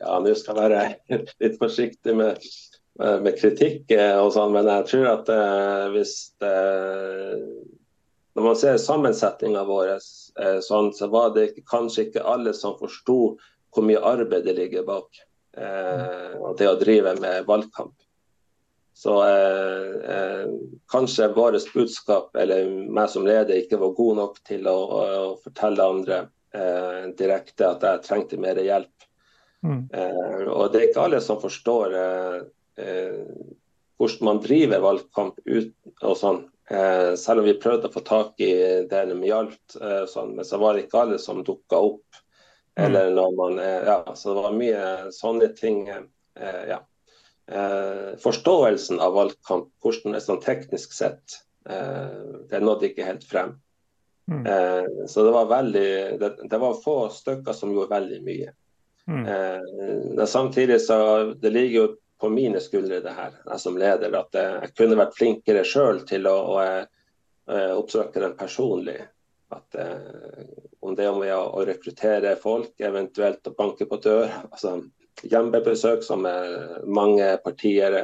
[0.00, 2.40] Ja, nå skal jeg være litt forsiktig med,
[2.98, 6.54] med kritikk eh, og sånn, men jeg tror at eh, hvis det,
[8.34, 13.18] Når man ser sammensetninga vår, eh, sånn, så var det kanskje ikke alle som forsto
[13.74, 15.20] hvor mye arbeid det ligger bak
[15.58, 17.94] eh, det å drive med valgkamp.
[18.94, 20.50] Så eh, eh,
[20.90, 25.88] kanskje vårt budskap, eller meg som leder, ikke var god nok til å, å fortelle
[25.96, 26.20] andre
[26.54, 29.08] eh, direkte at jeg trengte mer hjelp.
[29.66, 29.80] Mm.
[29.90, 32.38] Eh, og det er ikke alle som forstår eh,
[32.74, 36.40] hvordan man driver valgkamp ut og sånn.
[37.20, 38.50] selv om vi prøvde å få tak i
[38.90, 39.76] det de gjaldt,
[40.10, 42.18] sånn, men så var det ikke alle som dukka opp.
[42.74, 42.84] Mm.
[42.86, 45.84] Eller når man Ja, så det var mye sånne ting.
[46.40, 46.80] Eh, ja.
[47.46, 53.26] Eh, forståelsen av valgkamp, hvordan det er sånn teknisk sett, eh, det nådde ikke helt
[53.28, 53.58] frem.
[54.30, 54.46] Mm.
[54.46, 55.88] Eh, så det var veldig
[56.20, 58.54] det, det, var få stykker som gjorde veldig mye.
[59.04, 59.26] Mm.
[59.28, 60.96] Eh, samtidig så
[61.36, 61.88] det ligger jo
[62.24, 66.24] på mine skuldre det her, jeg som leder, at jeg kunne vært flinkere sjøl til
[66.30, 66.62] å, å,
[67.52, 69.02] å oppsøke den personlig.
[69.52, 70.46] At, eh,
[70.80, 74.30] om det er med å, å rekruttere folk, eventuelt å banke på dør.
[74.50, 74.78] altså
[75.22, 76.24] Hjemmebesøk, som
[76.90, 77.94] mange partier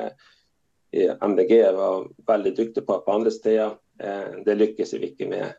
[0.95, 3.75] i MDG var veldig dyktige på på andre steder.
[3.99, 5.57] Eh, det lykkes vi ikke med.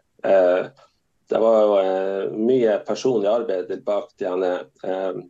[1.31, 4.51] Eh, det var jo eh, mye personlig arbeid bak de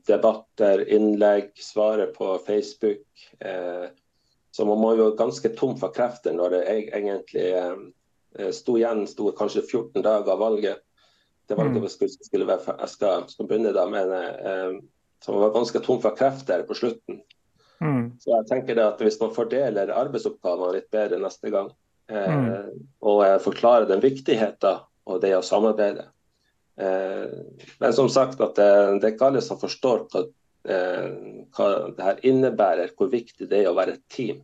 [0.08, 3.28] debatter, innlegg, svare på Facebook.
[4.52, 7.46] Så man må jo ganske tom for krefter når det egentlig
[8.52, 10.82] sto igjen sto kanskje 14 dager av valget.
[11.48, 11.92] Det valget mm.
[11.94, 14.12] skulle, skulle være, jeg skal, skal begynne da, men
[15.24, 17.22] som var ganske tom for krefter på slutten.
[17.82, 18.12] Mm.
[18.20, 21.72] Så jeg tenker det at Hvis man fordeler arbeidsoppgavene litt bedre neste gang,
[22.12, 22.82] eh, mm.
[23.02, 26.06] og eh, forklarer den viktigheten og det å samarbeide
[26.78, 27.34] eh,
[27.82, 30.24] Men som sagt, at det, det, er ikke alle som forstår hva,
[30.70, 31.10] eh,
[31.58, 34.42] hva det her innebærer, hvor viktig det er å være et team.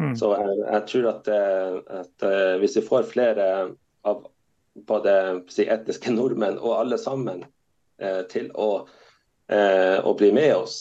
[0.00, 0.14] Mm.
[0.18, 3.48] Så jeg, jeg, tror at, eh, at, eh, hvis vi får flere
[4.04, 4.24] av
[4.88, 5.16] både
[5.52, 7.44] si, etniske nordmenn og alle sammen
[8.28, 8.68] til å
[9.48, 10.78] eh, å bli med oss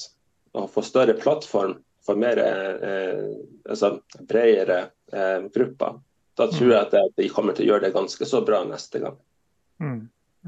[0.54, 3.30] og få større plattform for mer eh,
[3.70, 3.96] altså
[4.28, 4.80] bredere
[5.14, 6.00] eh, grupper.
[6.38, 9.18] Da tror jeg at de kommer til å gjøre det ganske så bra neste gang.
[9.84, 10.02] Mm.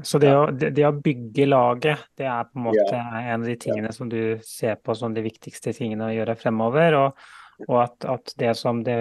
[0.04, 3.22] Så det, å, det, det, å, bygge laget, det er på en måte ja.
[3.22, 6.98] en av de tingene som du ser på som de viktigste tingene å gjøre fremover.
[6.98, 7.22] Og,
[7.68, 8.98] og at, at, det som det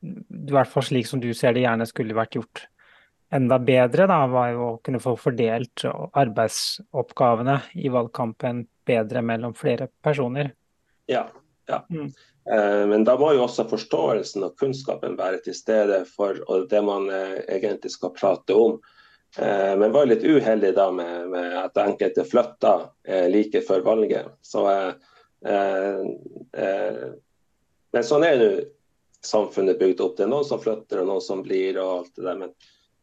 [0.00, 2.64] I hvert fall slik som du ser det gjerne skulle vært gjort
[3.36, 9.90] enda bedre, da, var jo å kunne få fordelt arbeidsoppgavene i valgkampen bedre mellom flere
[10.02, 10.52] personer.
[11.10, 11.26] Ja,
[11.68, 11.82] ja.
[11.90, 12.12] Mm.
[12.52, 16.38] Eh, men da må jo også forståelsen og kunnskapen være til stede for
[16.70, 18.78] det man eh, egentlig skal prate om.
[19.38, 22.76] Eh, men var litt uheldig da med, med at enkelte flytta
[23.32, 24.30] like før valget.
[24.42, 26.00] Så, eh,
[26.62, 27.04] eh,
[27.92, 28.50] men sånn er nå
[29.26, 30.16] samfunnet bygd opp.
[30.18, 32.42] Det er noen som flytter og noen som blir og alt det der.
[32.44, 32.56] Men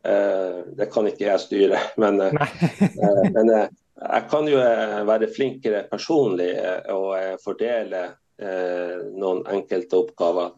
[0.06, 4.60] Eh, det kan ikke jeg styre, men, men jeg kan jo
[5.08, 6.52] være flinkere personlig
[6.92, 8.10] og fordele
[8.44, 10.52] noen enkelte oppgaver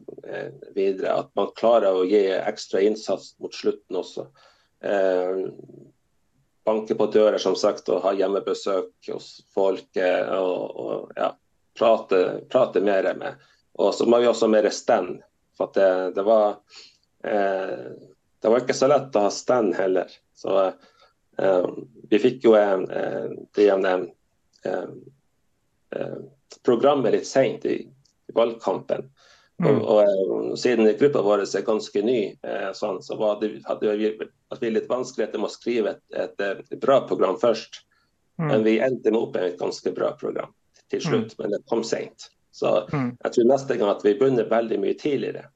[0.75, 1.13] videre.
[1.13, 4.25] At man klarer å gi ekstra innsats mot slutten også.
[6.65, 9.89] Banke på dører som sagt, og ha hjemmebesøk hos folk.
[9.99, 11.29] og, og ja,
[11.77, 13.45] prate, prate, mer med.
[13.77, 15.19] Og så må vi også ha mer stand.
[15.57, 16.57] For det, det var
[17.23, 17.91] eh,
[18.45, 20.11] det var ikke så lett å ha stand heller.
[20.37, 21.69] Så eh,
[22.11, 22.83] vi fikk jo eh,
[23.57, 24.83] eh,
[25.95, 26.19] eh,
[26.65, 27.79] programmet litt seint i,
[28.35, 29.09] valgkampen.
[29.61, 29.67] Mm.
[29.69, 34.11] Og, og, eh, siden gruppa vår er ganske ny, eh, sånn, så det, hadde vi,
[34.59, 37.85] vi litt vanskeligheter med å skrive et, et, et bra program først.
[38.35, 38.47] Mm.
[38.49, 40.51] Men vi endte med opp med et ganske bra program
[40.91, 41.37] til slutt, mm.
[41.39, 42.29] men det kom seint.
[42.55, 43.11] Så mm.
[43.23, 45.47] jeg tror neste gang at vi begynner veldig mye tidligere.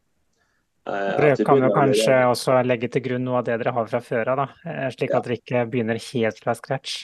[0.88, 4.02] Eh, dere kan jo kanskje også legge til grunn noe av det dere har fra
[4.04, 7.02] før av, eh, slik at dere ikke begynner helt fra scratch.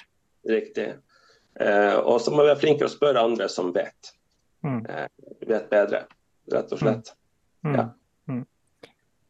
[0.47, 0.93] Riktig.
[1.59, 4.13] Eh, og så må vi være flinkere å spørre andre som vet.
[4.65, 4.79] Mm.
[5.45, 6.07] vet bedre,
[6.49, 7.11] rett og slett.
[7.61, 7.69] Mm.
[7.69, 7.75] mm.
[7.77, 7.85] Ja.
[8.31, 8.43] Mm.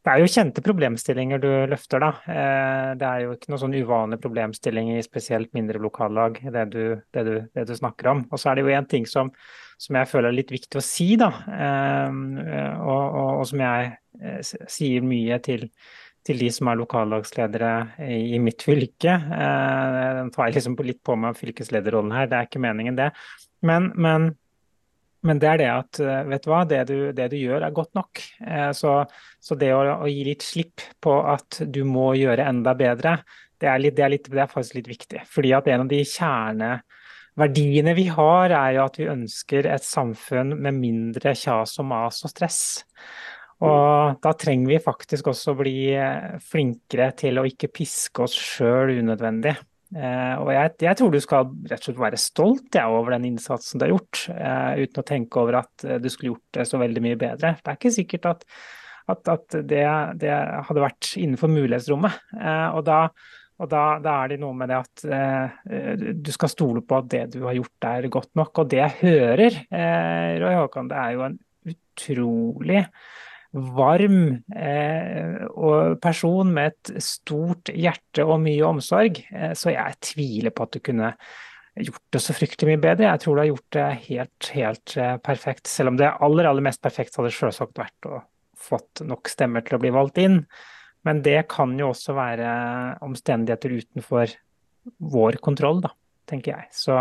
[0.05, 2.11] Det er jo kjente problemstillinger du løfter, da.
[2.95, 7.23] Det er jo ikke noen sånn uvanlig problemstilling i spesielt mindre lokallag, det du, det
[7.25, 8.21] du, det du snakker om.
[8.29, 9.31] Og så er det jo en ting som,
[9.81, 11.31] som jeg føler er litt viktig å si, da.
[11.49, 15.67] Og, og, og som jeg Eh, sier mye til,
[16.25, 17.73] til de som er lokallagsledere
[18.09, 19.13] i mitt fylke.
[19.29, 23.11] Den tar jeg liksom litt på meg fylkeslederrollen her, det er ikke meningen det.
[23.65, 24.31] Men, men,
[25.25, 26.01] men det er det at
[26.31, 28.23] vet du hva, det du, det du gjør er godt nok.
[28.77, 28.97] Så,
[29.37, 33.19] så det å, å, gi litt slipp på at du må gjøre enda bedre,
[33.61, 35.23] det er, litt, det, er litt, det er, faktisk litt viktig.
[35.31, 40.57] Fordi at en av de kjerneverdiene vi har, er jo at vi ønsker et samfunn
[40.57, 42.59] med mindre kjas og mas og stress.
[43.63, 48.97] Og da trenger vi faktisk også bli eh, flinkere til å ikke piske oss sjøl
[48.99, 49.53] unødvendig.
[49.95, 53.29] Eh, og jeg, jeg, tror du skal rett og slett være stolt ja, over den
[53.31, 56.81] innsatsen du har gjort, eh, uten å tenke over at du skulle gjort det så
[56.81, 57.55] veldig mye bedre.
[57.61, 58.45] Det er ikke sikkert at,
[59.13, 59.87] at, at det,
[60.19, 60.35] det,
[60.67, 62.21] hadde vært innenfor mulighetsrommet.
[62.75, 63.01] og da,
[63.55, 67.27] og da, da, er det noe med det at du skal stole på at det
[67.37, 68.65] du har gjort er godt nok.
[68.65, 69.61] Og det jeg hører,
[70.43, 71.37] Roy Håkan, det er jo en
[71.71, 72.81] utrolig
[73.55, 75.45] varm eh,
[76.03, 79.21] person med et stort hjerte og mye omsorg.
[79.31, 81.11] Eh, så jeg tviler på at du kunne
[81.75, 83.09] gjort det så fryktelig mye bedre.
[83.09, 85.69] Jeg tror du har gjort det helt, helt eh, perfekt.
[85.71, 88.21] Selv om det aller, aller mest perfekt hadde selvsagt vært å
[88.65, 90.39] fått nok stemmer til å bli valgt inn.
[91.05, 92.49] Men det kan jo også være
[93.05, 94.31] omstendigheter utenfor
[95.13, 95.91] vår kontroll, da,
[96.29, 96.71] tenker jeg.
[96.73, 96.97] Så,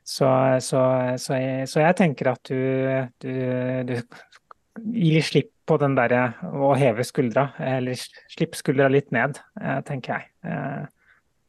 [0.00, 0.30] så,
[0.64, 0.82] så,
[1.20, 3.94] så jeg, jeg, tenker at du, du, du
[4.94, 10.14] gir slipp på den derre å heve skuldra, eller slippe skuldra litt ned, eh, tenker
[10.14, 10.30] jeg.
[10.48, 10.82] Eh,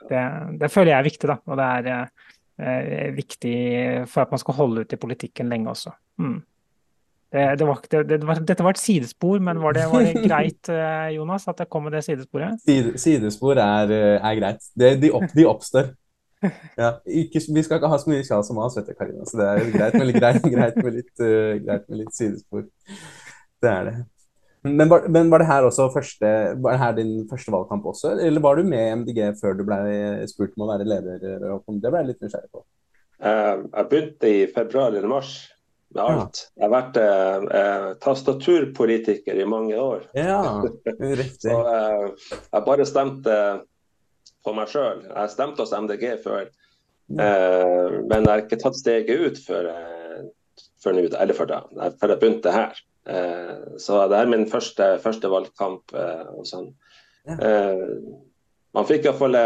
[0.10, 0.24] det,
[0.62, 1.38] det, føler jeg er viktig, da.
[1.48, 3.58] Og det er eh, viktig
[4.12, 5.94] for at man skal holde ut i politikken lenge også.
[6.22, 6.40] Mm.
[7.30, 7.82] Det, det var,
[8.26, 10.72] var, dette var et sidespor, men var det, var greit,
[11.14, 12.58] Jonas, at jeg kom med det sidesporet?
[12.66, 14.72] Side, sidespor er, er greit.
[14.74, 15.92] de, opp, de oppstår.
[16.78, 19.26] Ja, ikke, vi skal ikke ha så mye kjas som oss, vet du, Karina.
[19.28, 22.66] Så det er greit greit, greit med, litt, uh, greit med litt sidespor.
[23.64, 23.98] Det er det.
[24.62, 26.30] Men var, men var, det her også første,
[26.60, 29.64] var det her din første valgkamp også, eller var du med i MDG før du
[29.68, 29.80] ble
[30.28, 31.22] spurt om å være leder?
[31.24, 32.66] Det ble jeg litt nysgjerrig på.
[33.20, 35.32] Uh, jeg begynte i februar eller mars
[35.96, 36.42] med alt.
[36.44, 36.52] Ja.
[36.60, 40.06] Jeg har vært uh, tastaturpolitiker i mange år.
[40.16, 40.42] Ja,
[41.24, 41.48] riktig.
[41.48, 43.38] Så uh, jeg bare stemte
[44.44, 45.06] på meg sjøl.
[45.08, 46.52] Jeg stemte hos MDG før,
[47.10, 49.72] men jeg har ikke tatt steget ut før,
[50.84, 51.64] før nå, eller før da,
[52.00, 52.80] før jeg begynte her.
[53.10, 55.94] Eh, så det er min første, første valgkamp.
[55.96, 56.70] Eh, og sånn.
[57.26, 57.38] Ja.
[57.38, 57.84] Eh,
[58.76, 59.38] man fikk iallfall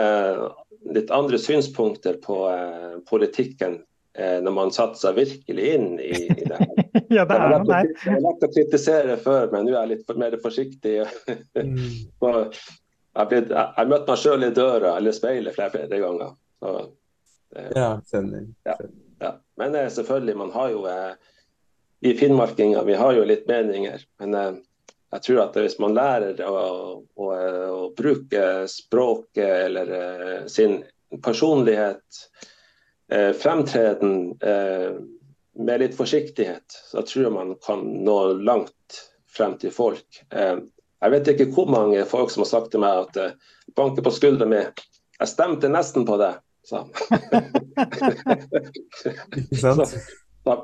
[0.93, 2.37] litt andre synspunkter på
[3.07, 3.77] politikken
[4.13, 6.81] når man satte seg virkelig inn i, i det her.
[7.15, 7.77] ja, det er det.
[8.03, 10.97] Det er lett å kritisere før, men nå er jeg litt mer forsiktig.
[11.55, 11.79] mm.
[12.19, 16.35] jeg, ble, jeg møtte meg sjøl i døra eller speilet flere, flere ganger.
[16.59, 16.75] Så,
[17.79, 18.45] ja, kjenner.
[18.67, 18.77] Ja,
[19.23, 19.33] ja.
[19.63, 20.83] Men selvfølgelig, man har jo
[22.03, 24.01] vi finnmarkinger vi har jo litt meninger.
[24.19, 24.55] Men eh,
[25.15, 26.63] jeg tror at hvis man lærer å,
[26.99, 27.27] å,
[27.71, 30.81] å bruke språket eller eh, sin
[31.23, 32.03] personlighet,
[33.07, 34.33] eh, fremtreden,
[35.53, 38.99] med litt forsiktighet, så tror jeg man kan nå langt
[39.29, 40.23] frem til folk.
[40.33, 44.15] Jeg vet ikke hvor mange folk som har sagt til meg at banker banke på
[44.17, 44.63] skuldra mi,
[45.19, 46.33] jeg stemte nesten på det,
[46.65, 46.81] sa
[49.61, 50.57] så, så,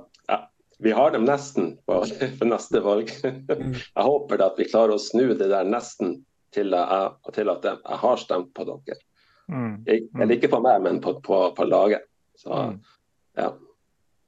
[0.82, 2.05] vi har dem nesten på,
[2.39, 3.11] for neste valg.
[3.49, 3.73] Mm.
[3.73, 6.19] Jeg håper at vi klarer å snu det der nesten
[6.53, 8.99] til, jeg, til at jeg har stemt på dere.
[9.86, 12.05] Jeg, Eller ikke på meg, men på, på, på laget.
[12.38, 12.77] Så, mm.
[13.41, 13.49] ja.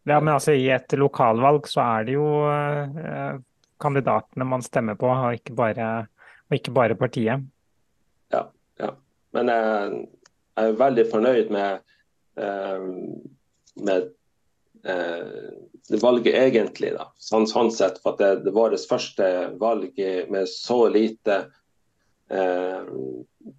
[0.10, 0.18] ja.
[0.20, 3.38] men altså I et lokalvalg så er det jo eh,
[3.82, 5.92] kandidatene man stemmer på, og ikke bare,
[6.50, 7.46] og ikke bare partiet.
[8.34, 8.48] Ja,
[8.82, 8.92] ja.
[9.38, 10.02] Men jeg,
[10.58, 11.94] jeg er veldig fornøyd med,
[12.42, 12.90] eh,
[13.86, 14.10] med eh,
[16.02, 18.00] valget egentlig, da, sånn, sånn sett.
[18.02, 19.28] For at det, det var vårt første
[19.62, 20.00] valg
[20.32, 21.38] med så lite
[22.32, 22.82] eh,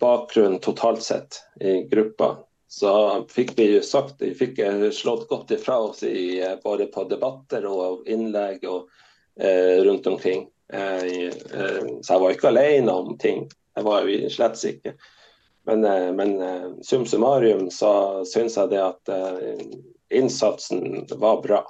[0.01, 2.37] bakgrunn totalt sett i gruppa.
[2.68, 7.05] Så fikk vi sagt, vi fikk eh, slått godt ifra oss i, eh, både på
[7.05, 8.89] debatter og innlegg og
[9.41, 10.47] eh, rundt omkring.
[10.73, 13.45] Eh, eh, så jeg var ikke alene om ting.
[13.77, 14.95] Jeg var jo slett ikke.
[15.68, 15.85] Men,
[16.16, 16.33] men
[16.83, 19.11] sum summarum så syns jeg det at
[20.19, 21.63] innsatsen var bra.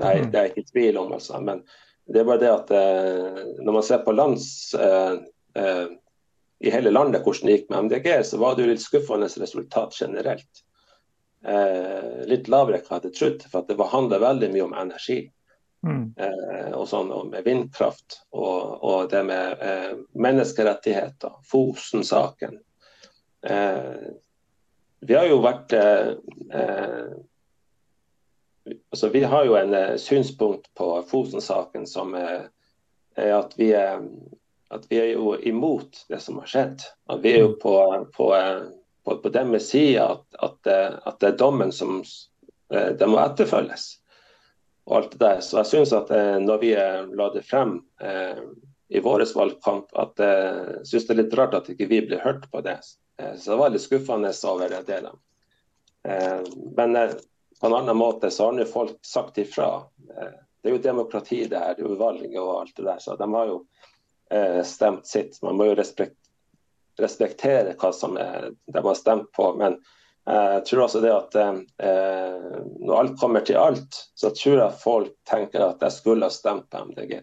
[0.00, 0.30] Nei, mm.
[0.32, 1.12] det er ikke tvil om.
[1.16, 1.40] Altså.
[1.44, 1.62] Men
[2.10, 5.18] det er bare det at eh, når man ser på lands eh,
[5.60, 5.86] eh,
[6.60, 9.96] i hele landet hvordan det gikk med MDG, så var det jo litt skuffende resultat
[10.00, 10.64] generelt.
[11.44, 15.20] Eh, litt lavere enn jeg hadde trodd, for det handler veldig mye om energi.
[15.86, 16.02] Mm.
[16.20, 22.58] Eh, og sånn og med vindkraft og, og det med eh, menneskerettigheter, Fosen-saken.
[25.00, 25.72] vi har jo vært
[28.90, 32.46] altså, Vi har jo en uh, synspunkt på Fosen-saken som uh,
[33.16, 34.02] er at vi, uh,
[34.70, 36.84] at vi er jo imot det som har skjedd.
[37.10, 37.76] At vi er jo på,
[38.16, 38.32] på,
[39.04, 42.02] på, på deres side at, at, at, det er dommen som
[42.70, 43.96] det må etterfølges.
[44.86, 45.40] Og alt det der.
[45.42, 46.68] Så jeg syns at når vi
[47.18, 48.38] la det frem eh,
[48.94, 52.46] i vår valgkamp, at jeg syns det er litt rart at ikke vi blir hørt
[52.54, 52.76] på det.
[53.18, 55.00] Så det var litt skuffende over det.
[56.04, 56.40] Eh,
[56.76, 56.96] men
[57.60, 59.74] på en annen måte så har nå folk sagt ifra.
[60.16, 62.98] Eh, det er jo demokrati det her, det er jo valg og alt det der.
[63.00, 63.62] Så de har jo
[64.30, 65.40] eh, stemt sitt.
[65.42, 69.52] Man må jo respektere hva som er, de har stemt på.
[69.60, 69.80] Men
[70.30, 71.36] jeg tror også det at
[72.78, 76.68] når alt kommer til alt, så tror jeg folk tenker at jeg skulle ha stemt
[76.70, 77.16] på MDG.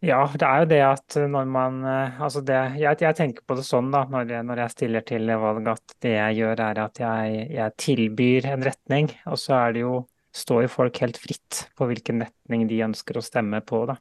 [0.00, 3.56] Ja, det er jo det at når man eh, Altså det Jeg, jeg tenker på
[3.58, 7.02] det sånn da, når når jeg stiller til valg, at det jeg gjør er at
[7.02, 9.10] jeg, jeg tilbyr en retning.
[9.28, 9.98] Og så er det jo
[10.30, 13.82] står jo folk helt fritt på hvilken retning de ønsker å stemme på.
[13.90, 13.96] da.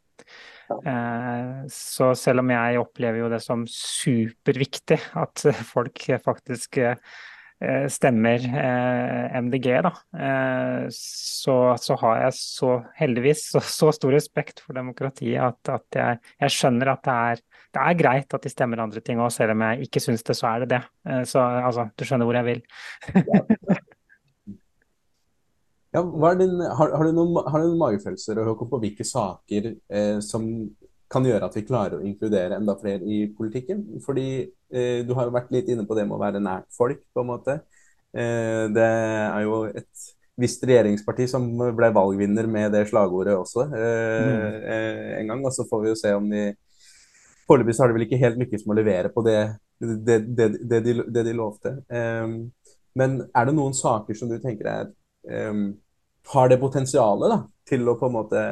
[0.69, 6.95] Eh, så selv om jeg opplever jo det som superviktig at folk faktisk Eh,
[7.91, 14.63] stemmer eh, MDG, da, eh, så, så, har jeg så heldigvis så, så stor respekt
[14.63, 17.43] for demokratiet at, at jeg, jeg, skjønner at det er,
[17.75, 20.37] det er, greit at de stemmer andre ting òg, selv om jeg ikke syns det,
[20.39, 20.81] så er det det.
[21.27, 22.61] Så altså, du skjønner hvor jeg vil.
[25.95, 26.01] ja,
[26.39, 30.47] din, har, har, du noen, noen, magefølelser Håkon, på hvilke saker eh, som
[31.09, 33.81] kan gjøre at vi klarer å inkludere enda flere i politikken.
[34.05, 37.01] Fordi eh, du har jo vært litt inne på det med å være nært folk,
[37.13, 37.59] på en måte.
[38.13, 40.07] Eh, det er jo et
[40.39, 41.45] visst regjeringsparti som
[41.75, 44.59] ble valgvinner med det slagordet også eh, mm.
[44.73, 45.45] Eh, en gang.
[45.45, 46.49] Og så får vi jo se om de
[47.49, 49.39] Foreløpig har de vel ikke helt lykkes med å levere på det,
[49.81, 51.71] det, det, det de, de, lovte.
[51.89, 52.27] Eh,
[53.01, 54.91] men er det noen saker som du tenker er
[55.25, 55.63] eh,
[56.29, 58.43] Har det potensialet da, til å på en måte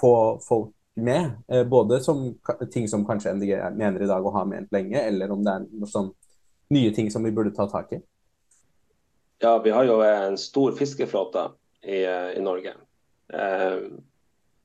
[0.00, 1.30] få folk med.
[1.48, 2.34] Eh, både som
[2.72, 5.66] ting som kanskje MDG mener i dag å ha ment lenge, eller om det er
[5.70, 6.12] noe sånn
[6.70, 8.00] nye ting som vi burde ta tak i.
[9.40, 11.48] Ja, vi har jo en stor fiskeflåte
[11.82, 12.74] i, eh, i Norge.
[13.32, 13.78] Eh,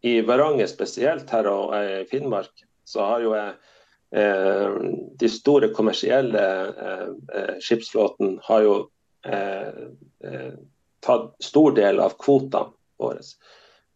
[0.02, 4.76] I Varanger spesielt, her og i Finnmark, så har jo eh,
[5.20, 6.44] de store kommersielle
[6.88, 8.76] eh, skipsflåten har jo
[9.26, 10.52] eh,
[11.06, 13.24] tatt stor del av kvotene våre.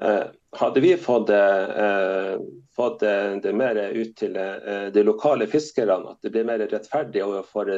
[0.04, 2.39] Eh, hadde vi fått, eh,
[2.76, 3.00] fått
[3.43, 7.72] det mer ut til eh, de lokale fiskerne, at det blir mer rettferdig overfor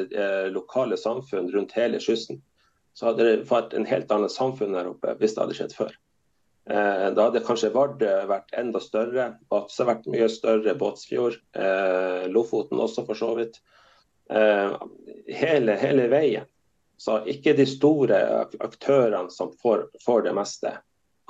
[0.53, 2.41] lokale samfunn rundt hele kysten,
[2.93, 5.97] så hadde det vært en helt annet samfunn her oppe hvis det hadde skjedd før.
[6.71, 11.39] Da hadde kanskje Vardø vært enda større, Vadsø vært mye større, Båtsfjord,
[12.29, 13.57] Lofoten også for så vidt.
[14.29, 16.45] Hele, hele veien.
[17.01, 18.21] Så ikke de store
[18.61, 20.75] aktørene som får, får det meste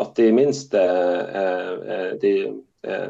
[0.02, 3.10] at de minste, eh, eh, de, eh,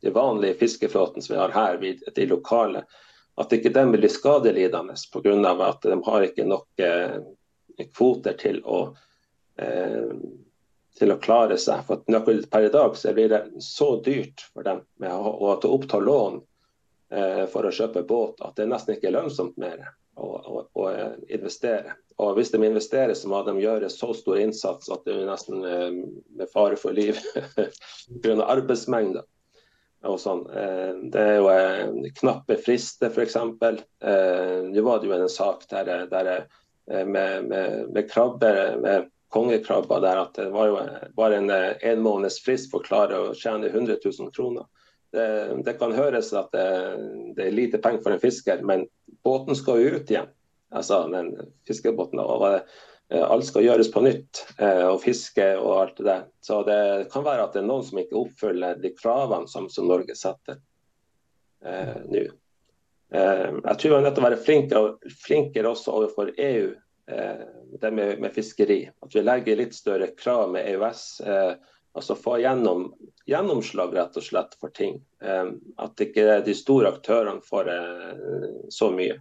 [0.00, 2.84] de vanlige fiskeflåten som vi har her, de lokale,
[3.36, 5.68] at ikke de blir skadelidende pga.
[5.68, 6.82] at de har ikke nok
[7.92, 8.96] kvoter til å,
[10.98, 11.82] til å klare seg.
[11.84, 12.00] For
[12.50, 16.40] Per i dag blir det så dyrt for dem med å, å oppta lån
[17.52, 19.84] for å kjøpe båt at det nesten ikke er lønnsomt mer
[20.16, 20.88] å, å, å
[21.28, 21.96] investere.
[22.22, 25.64] Og hvis de investerer, så må de gjøre så stor innsats at det er nesten
[25.68, 25.88] eh,
[26.38, 27.18] med fare for liv
[28.22, 28.38] pga.
[28.46, 29.24] arbeidsmengde.
[30.06, 30.44] Og sånn.
[30.48, 33.36] Eh, det er jo eh, knappe frister, f.eks.
[33.36, 36.32] Nå var det jo en sak der, der
[36.86, 40.80] med, med, med, krabber, med kongekrabber, der at det var jo
[41.18, 44.64] bare en en måneds frist for å klare å tjene 100 000 kroner.
[45.14, 45.26] Det,
[45.64, 46.66] det kan høres at det,
[47.36, 48.84] det, er lite penger for en fisker, men
[49.24, 50.32] båten skal jo ut igjen
[50.70, 51.32] altså men
[51.66, 52.20] fiskebåten.
[52.20, 56.24] og eh, Alt skal gjøres på nytt, eh, og fiske og alt det der.
[56.40, 56.80] Så det
[57.12, 60.58] kan være at det er noen som ikke oppfyller de kravene som, som Norge setter
[61.64, 62.26] eh, nå.
[63.14, 66.72] Eh, jeg tror vi er nødt til å være flinkere, flinkere også overfor EU,
[67.12, 67.46] eh,
[67.80, 68.82] det med, med, fiskeri.
[69.02, 71.06] At vi legger litt større krav med EØS.
[71.22, 72.90] Eh, altså få gjennom,
[73.26, 75.00] gjennomslag rett og slett for ting.
[75.20, 77.70] at ikke de store aktørene får
[78.70, 79.16] så mye.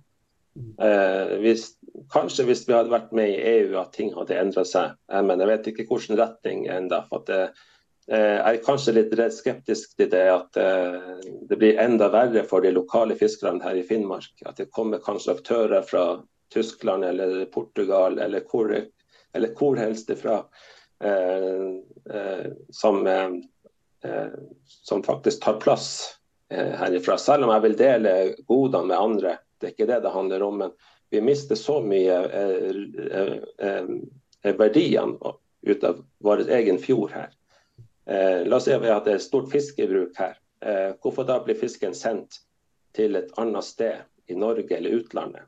[0.55, 1.67] Eh, hvis,
[2.13, 5.41] kanskje hvis vi hadde vært med i EU at ting hadde endra seg, eh, men
[5.43, 7.01] jeg vet ikke hvilken retning ennå.
[7.11, 7.49] Eh,
[8.05, 12.71] jeg er kanskje litt skeptisk til det at eh, det blir enda verre for de
[12.75, 14.31] lokale fiskerne her i Finnmark.
[14.45, 16.05] At det kommer kanskje aktører fra
[16.53, 18.71] Tyskland eller Portugal eller hvor,
[19.35, 20.84] eller hvor helst ifra eh, eh,
[22.69, 23.07] som,
[24.83, 25.87] som faktisk tar plass
[26.49, 27.17] herifra.
[27.17, 28.13] Selv om jeg vil dele
[28.47, 30.57] godene med andre det er ikke det det handler om.
[30.57, 30.71] Men
[31.09, 32.69] vi mister så mye eh,
[33.11, 33.33] eh,
[34.45, 35.33] eh verdiene
[35.65, 37.31] ut av vår egen fjord her.
[38.05, 40.39] Eh, la oss si at vi hadde et stort fiskebruk her.
[41.01, 42.39] hvorfor da blir fisken sendt
[42.95, 43.97] til et annet sted
[44.27, 45.43] i Norge eller utlandet?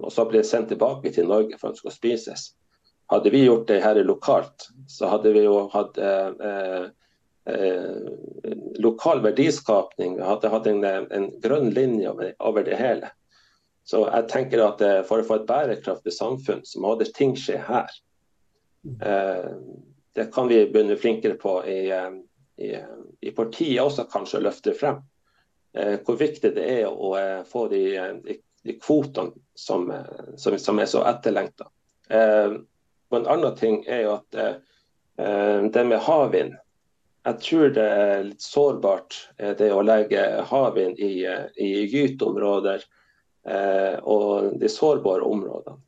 [0.00, 2.44] og så blir det sendt tilbake til Norge for at den skal spises.
[3.06, 6.88] Hadde vi gjort det her lokalt, så hadde vi jo hatt eh,
[7.46, 8.08] eh,
[8.82, 10.16] lokal verdiskapning.
[10.16, 13.12] Vi hadde hatt en, en grønn linje over, det hele.
[13.86, 17.36] Så jeg tenker at eh, for å få et bærekraftig samfunn, så må det ting
[17.38, 17.94] skje her.
[19.02, 19.50] Eh,
[20.18, 22.10] det kan vi begynne flinkere på i, eh,
[22.56, 22.74] i,
[23.20, 25.02] i partiet også, kanskje å løfte frem.
[25.78, 27.14] Eh, hvor viktig det er å
[27.46, 27.82] få de,
[28.26, 29.92] de, de kvotene som,
[30.36, 31.70] som, som, er så etterlengta.
[33.10, 34.38] Og en annen ting er jo at
[35.16, 36.56] det med havvind
[37.26, 42.84] jeg tror det er litt sårbart eh, det å legge havvind i, eh, i gyteområder
[43.50, 45.80] eh, og de sårbare områdene.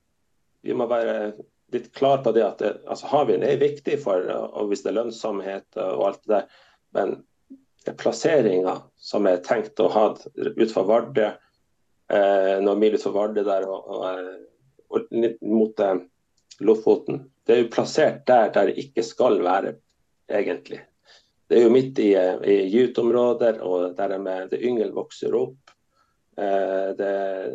[0.66, 1.36] Vi må være
[1.74, 4.98] litt klar på det at det, altså havvind er viktig for og hvis det er
[4.98, 6.48] lønnsomhet og alt det der.
[6.96, 7.14] Men
[7.86, 10.04] er plasseringa som er tenkt å ha
[10.34, 11.28] utenfor Vardø,
[12.10, 14.32] eh, noen mil utenfor Vardø der og, og,
[14.90, 15.14] og
[15.46, 16.00] mot eh,
[16.64, 19.76] Lofoten, det er jo plassert der der det ikke skal være,
[20.28, 20.80] egentlig.
[21.48, 24.18] Det er jo midt i, i gyteområder, og der
[24.50, 25.72] det yngel vokser opp.
[26.38, 27.54] Eh, det er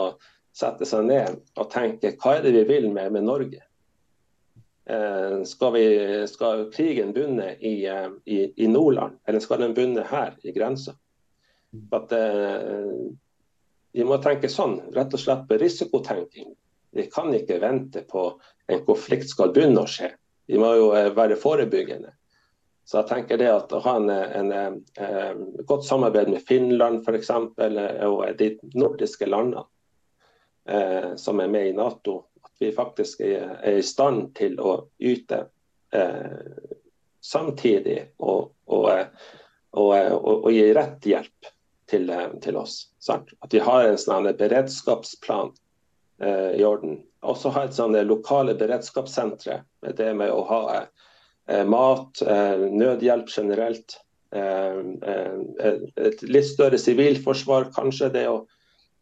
[0.53, 3.66] sette seg ned og tenke hva er det vi vil med, med Norge.
[4.89, 10.05] Eh, skal, vi, skal, krigen begynne i, eh, i, i, Nordland, eller skal den begynne
[10.07, 10.93] her i grensa?
[11.91, 12.93] At, eh,
[13.91, 16.53] vi må tenke sånn, rett og slett på risikotenking.
[16.95, 18.29] Vi kan ikke vente på
[18.71, 20.13] en konflikt skal begynne å skje.
[20.47, 22.13] Vi må jo eh, være forebyggende.
[22.88, 27.01] Så jeg tenker det at å ha en, en, en, en godt samarbeid med Finland
[27.03, 27.33] f.eks.
[28.07, 29.65] og de nordiske landene
[30.71, 32.21] eh, som er med i Nato,
[32.60, 35.45] vi faktisk er, er i stand til å yte
[35.93, 36.58] eh,
[37.24, 38.89] samtidig og, og,
[39.78, 41.51] og, og, gi rett hjelp
[41.89, 42.12] til,
[42.43, 42.80] til oss.
[42.99, 43.32] Sant?
[43.43, 45.53] At vi har en sånn beredskapsplan
[46.22, 47.01] eh, i orden.
[47.28, 53.32] Også ha et sånn lokale beredskapssentre med det med å ha eh, mat, eh, nødhjelp
[53.32, 53.99] generelt.
[54.36, 58.12] Eh, eh, et litt større sivilforsvar, kanskje.
[58.14, 58.45] det å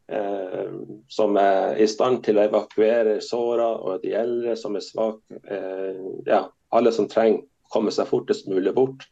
[0.08, 0.72] Eh,
[1.08, 5.40] som er i stand til å evakuere såra, og de eldre som er svake.
[5.50, 9.08] Eh, ja, alle som trenger å komme seg fortest mulig bort.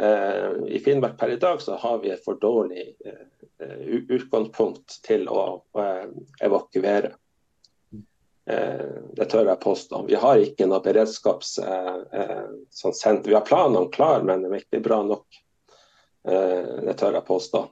[0.00, 2.94] Eh, I Finnmark per i dag så har vi et for dårlig
[3.62, 5.62] utgangspunkt til å
[6.42, 7.12] evakuere.
[8.42, 10.00] Det tør jeg påstå.
[10.08, 11.52] Vi har ikke noe beredskaps...
[12.74, 15.38] Sånn vi har planene klare, men de er ikke bra nok.
[16.26, 17.62] Det tør jeg påstå.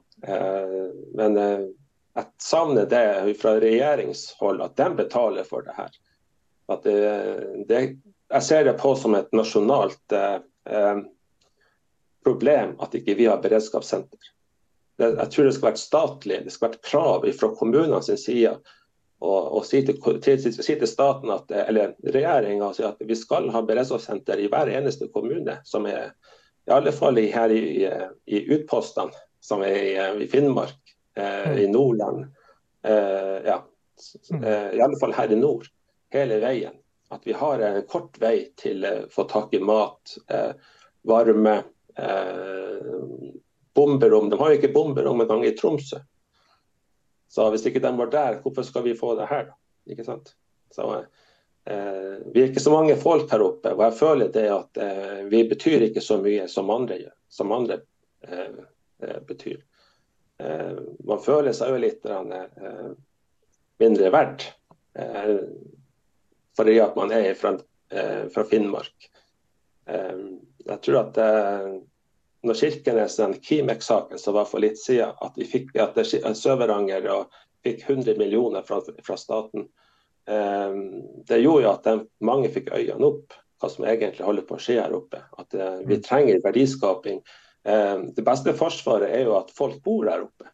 [1.19, 1.35] Men
[2.15, 5.93] jeg savner det fra regjeringshold, at de betaler for det her.
[6.83, 6.95] Det,
[7.67, 7.79] det,
[8.31, 10.99] jeg ser det på som et nasjonalt eh,
[12.23, 14.29] problem at ikke vi har beredskapssenter.
[14.99, 18.53] Det, jeg tror det skal være statlig, det skal være krav fra kommunene sin side
[19.21, 24.39] å si til, til, si til staten at, eller regjeringa at vi skal ha beredskapssenter
[24.41, 25.59] i hver eneste kommune.
[25.63, 26.15] som er
[26.67, 27.85] i alle fall her i,
[28.25, 32.25] i utpostene som er i, i Finnmark eh, i Nordland.
[32.83, 33.57] Eh, ja,
[34.43, 35.67] eh, I alle fall her i nord.
[36.11, 36.77] Hele veien.
[37.11, 40.15] At vi har en kort vei til å få tak i mat,
[41.03, 41.63] varme.
[43.73, 44.29] bomberom.
[44.29, 45.99] De har jo ikke bomberom engang i Tromsø.
[47.31, 49.55] Så hvis ikke de var der, hvorfor skal vi få det her, da?
[49.91, 50.33] Ikke sant?
[50.75, 50.87] Så,
[51.63, 55.21] eh, vi er ikke så mange folk her oppe, og jeg føler det at eh,
[55.31, 56.97] vi betyr ikke så mye som andre,
[57.31, 57.79] som andre
[58.27, 58.63] eh,
[59.07, 59.61] eh betyr.
[60.41, 62.89] Eh, man føler seg jo litt eh,
[63.81, 64.49] mindre verdt
[66.57, 67.53] fordi at man er fra,
[68.33, 69.05] fra Finnmark.
[69.87, 71.19] jeg tror at
[72.43, 77.07] når Kirkenes, den Kimek-saken som var for litt siden, at vi fikk at Sør-Varanger
[77.63, 79.69] fikk 100 millioner fra, fra staten.
[80.27, 84.63] Det gjorde jo at de, mange fikk øynene opp hva som egentlig holder på å
[84.67, 85.23] skje her oppe.
[85.39, 86.03] At vi mm.
[86.03, 87.23] trenger verdiskaping.
[87.61, 90.49] Um, det beste forsvaret er jo at folk bor der oppe.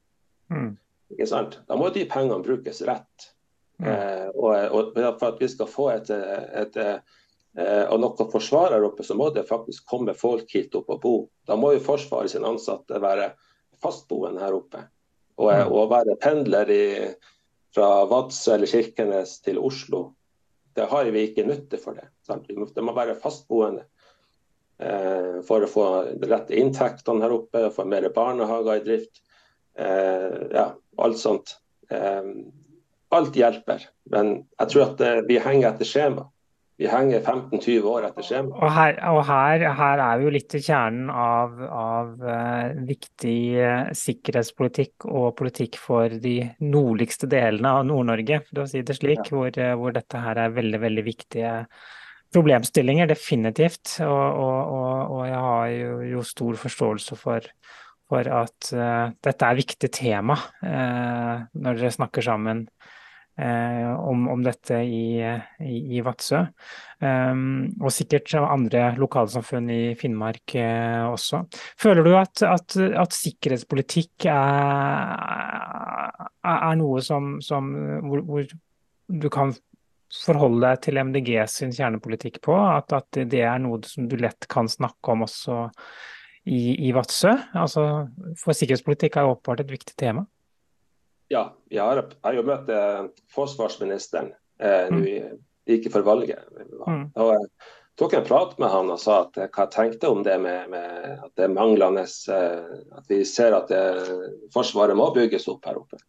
[0.52, 0.74] Mm.
[1.16, 1.60] Ikke sant?
[1.70, 3.30] Da må de pengene brukes rett.
[3.78, 3.88] Mm.
[3.92, 7.18] Eh, og, og, for at vi skal få et, et, et
[7.58, 11.00] Eh, og noe forsvar her oppe, så må det faktisk komme folk hit opp og
[11.02, 11.16] bo.
[11.48, 13.32] Da må jo Forsvaret sine ansatte være
[13.82, 14.84] fastboende her oppe.
[15.38, 15.74] Og, mm.
[15.74, 16.86] og være pendler i,
[17.74, 20.12] fra Vadsø eller Kirkenes til Oslo.
[20.78, 22.06] Det har vi ikke nytte for det.
[22.26, 22.46] Sant?
[22.46, 23.97] Det må være fastboende eh,
[24.78, 25.84] for å få
[26.30, 29.24] rette inntektene her oppe, få mer barnehager i drift.
[29.80, 31.58] Eh, ja, alt sånt.
[31.90, 32.24] Eh,
[33.10, 33.86] alt hjelper.
[34.12, 36.28] Men jeg tror at eh, vi henger etter skjema
[36.78, 38.52] vi henger 15-20 år etter skjema.
[38.54, 42.12] Og, her, og her, her, er vi jo litt i kjernen av, av
[42.86, 43.40] viktig
[43.98, 49.32] sikkerhetspolitikk og politikk for de nordligste delene av Nord-Norge, for å si det slik, ja.
[49.32, 51.56] hvor, hvor, dette her er veldig, veldig viktige
[52.34, 53.98] problemstillinger, definitivt.
[54.06, 57.48] Og, og, og jeg har jo, jo, stor forståelse for,
[58.08, 58.72] for at
[59.24, 62.66] dette er viktig tema når dere snakker sammen
[63.40, 65.22] Eh, om, om, dette i,
[65.62, 66.40] i, i Vadsø.
[66.98, 71.44] Um, og sikkert andre lokalsamfunn i Finnmark uh, også.
[71.78, 75.14] Føler du at, at, at sikkerhetspolitikk er,
[76.50, 77.70] er, noe som, som
[78.08, 78.50] hvor, hvor,
[79.06, 79.54] du kan
[80.14, 82.56] forholde deg til MDG sin kjernepolitikk på?
[82.56, 85.66] At, at, det er noe som du lett kan snakke om også
[86.48, 87.34] i, i Vadsø?
[87.58, 88.08] Altså,
[88.40, 90.26] for sikkerhetspolitikk er åpenbart et viktig tema.
[91.32, 93.02] Ja, jeg har, jeg har jo møtt eh,
[93.36, 94.32] forsvarsministeren
[94.64, 95.42] eh, mm.
[95.68, 96.46] like før valget.
[96.88, 97.10] Mm.
[97.20, 97.50] Og jeg
[98.00, 100.70] tok en prat med han og sa at, eh, hva jeg tenkte om det med,
[100.72, 103.82] med at det er manglende eh, At vi ser at det,
[104.56, 106.00] Forsvaret må bygges opp her oppe.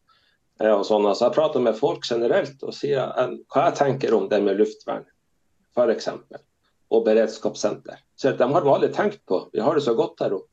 [0.62, 4.14] Eh, og sånn, altså, jeg prater med folk generelt og sier eh, hva jeg tenker
[4.16, 5.06] om det med luftvern,
[5.76, 6.10] f.eks.
[6.88, 8.00] Og beredskapssenter.
[8.16, 9.44] Så de har vi aldri tenkt på.
[9.52, 10.52] Vi har det så godt her oppe.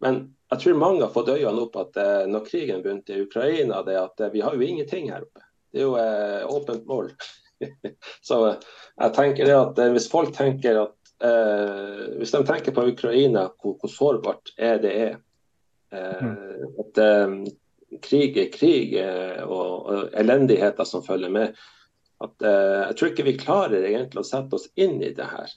[0.00, 3.84] Men jeg tror mange har fått øynene opp at eh, når krigen begynte i Ukraina,
[3.86, 5.44] det at eh, vi har jo ingenting her oppe.
[5.70, 7.12] Det er jo eh, åpent mål.
[8.28, 8.68] så eh,
[9.04, 13.46] jeg tenker det at eh, hvis folk tenker at eh, hvis de tenker på Ukraina,
[13.60, 15.18] hvor, hvor sårbart er det er,
[15.90, 16.34] mm.
[16.78, 16.98] at
[18.02, 18.94] krig er krig
[19.46, 21.58] og, og, elendigheter som følger med,
[22.20, 25.50] at jeg tror ikke vi klarer egentlig å sette oss inn i det her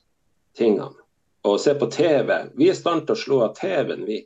[0.58, 1.04] tingene.
[1.44, 2.32] Og se på TV.
[2.56, 4.22] Vi er i stand til å slå av TV-en, vi.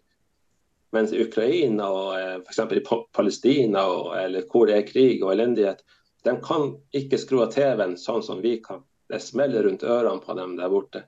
[0.96, 2.60] Mens i Ukraina og eh, f.eks.
[2.78, 2.84] i
[3.16, 5.82] Palestina og, eller hvor det er krig og elendighet,
[6.24, 8.86] de kan ikke skru av TV-en sånn som vi kan.
[9.10, 11.04] Det smeller rundt ørene på dem der borte.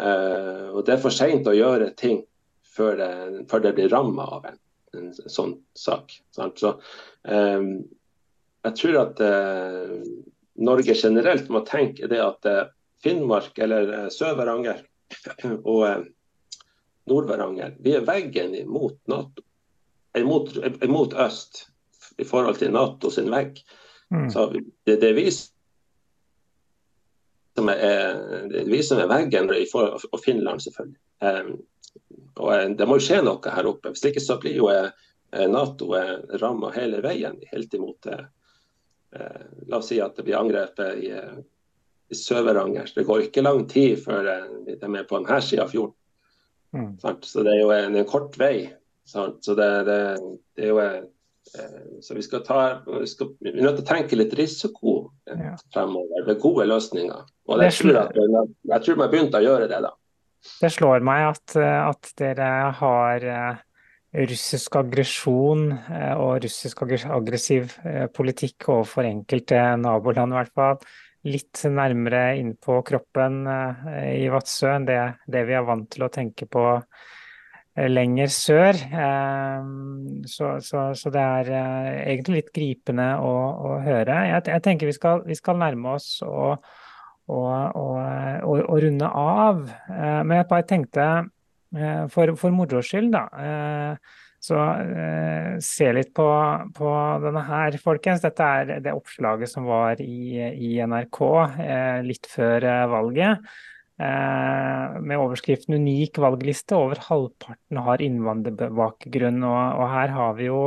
[0.00, 2.22] Eh, og Det er for seint å gjøre ting
[2.72, 3.12] før det,
[3.52, 4.58] før det blir ramma av en,
[4.98, 6.16] en, sånn sak.
[6.32, 6.72] Så
[7.28, 7.66] eh,
[8.62, 9.94] jeg tror at eh,
[10.62, 12.66] Norge generelt må tenke det at uh,
[13.02, 14.78] Finnmark eller Sør-Varanger
[15.72, 16.04] og
[17.08, 17.70] Nord-Varanger.
[17.82, 19.42] Vi er veggen imot, NATO,
[20.18, 20.48] imot,
[20.84, 21.52] imot, øst
[22.20, 23.52] i forhold til NATO sin vegg.
[24.12, 24.28] Mm.
[24.30, 28.12] Så det, det, er vi som er,
[28.52, 31.00] det er vi som er veggen, og Finland selvfølgelig.
[32.40, 33.92] Og eh, Det må jo skje noe her oppe.
[33.92, 34.92] Hvis ikke så blir jo eh,
[35.50, 38.12] Nato eh, ramma hele veien, helt imot
[39.12, 42.86] La oss si at det blir angrepet i, i Sør-Varanger.
[42.96, 45.92] Det går ikke lang tid før de er på denne sida av fjorden.
[46.72, 46.94] Mm.
[47.28, 48.70] Så det er jo en, en kort vei.
[49.04, 49.98] Så det, det,
[50.56, 50.80] det, jo
[52.00, 54.96] Så vi skal ta vi, skal, vi er nødt til å tenke litt risiko
[55.74, 57.28] fremover ved gode løsninger.
[57.52, 58.16] Og jeg tror, at,
[58.72, 59.92] jeg tror man begynte å gjøre det, da.
[60.42, 62.48] Det slår meg at, at dere
[62.80, 63.62] har eh,
[64.26, 65.68] russisk aggresjon
[66.18, 67.76] og russisk aggressiv
[68.16, 70.82] politikk overfor enkelte naboland, i hvert fall
[71.28, 76.12] litt nærmere innpå kroppen eh, i Vadsø enn det, det, vi er vant til å
[76.12, 76.64] tenke på
[77.72, 78.76] lenger sør.
[80.28, 81.46] Så, så, så, det er
[82.02, 83.30] egentlig litt gripende å,
[83.64, 84.18] å høre.
[84.28, 86.58] Jeg, jeg, tenker vi skal, vi skal nærme oss og,
[87.30, 87.76] og,
[88.42, 89.62] å runde av.
[89.88, 91.06] Men jeg bare tenkte,
[92.12, 93.96] for, for moro skyld, da
[94.42, 96.26] så eh, se litt på,
[96.74, 96.92] på,
[97.22, 98.24] denne her, folkens.
[98.24, 101.20] Dette er det oppslaget som var i, i NRK
[101.62, 103.52] eh, litt før eh, valget.
[104.02, 106.74] Eh, med overskriften 'Unik valgliste'.
[106.74, 109.38] Over halvparten har innvandrerbakgrunn.
[109.46, 110.64] Og, og her har vi jo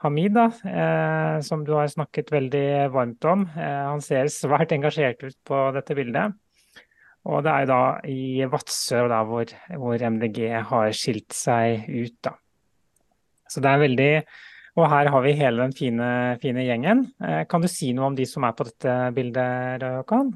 [0.00, 3.42] Hamid, da, eh, som du har snakket veldig varmt om.
[3.52, 6.38] Eh, han ser svært engasjert ut på dette bildet.
[7.28, 10.38] Og det er da i Vadsø hvor, hvor MDG
[10.70, 12.32] har skilt seg ut, da.
[13.50, 14.14] Så det er veldig
[14.78, 17.02] Og her har vi hele den fine, fine gjengen.
[17.20, 20.30] Eh, kan du si noe om de som er på dette bildet, Røkan?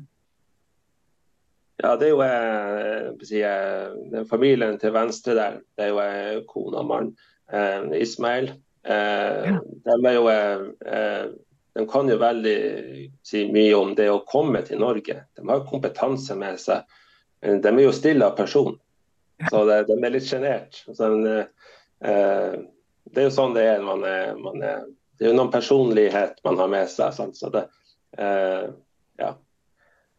[1.82, 5.56] Ja, det er jo eh, si, eh, familien til venstre der.
[5.78, 7.14] Det er jo kona og mannen.
[7.46, 8.50] Eh, Ismail.
[8.85, 9.57] Eh.
[9.85, 11.26] De jo eh,
[11.74, 12.59] de kan jo veldig
[13.26, 15.24] si mye om det å komme til Norge.
[15.35, 16.85] De har kompetanse med seg.
[17.43, 18.76] De er jo stille av person,
[19.51, 20.78] så de, de er litt sjenert.
[20.95, 22.53] Eh,
[23.11, 23.82] det er jo sånn det er.
[23.82, 24.85] Man er, man er
[25.18, 27.14] det er jo noen personlighet man har med seg.
[27.14, 27.37] Sant?
[27.39, 27.66] Så det,
[28.18, 28.66] eh,
[29.20, 29.30] ja.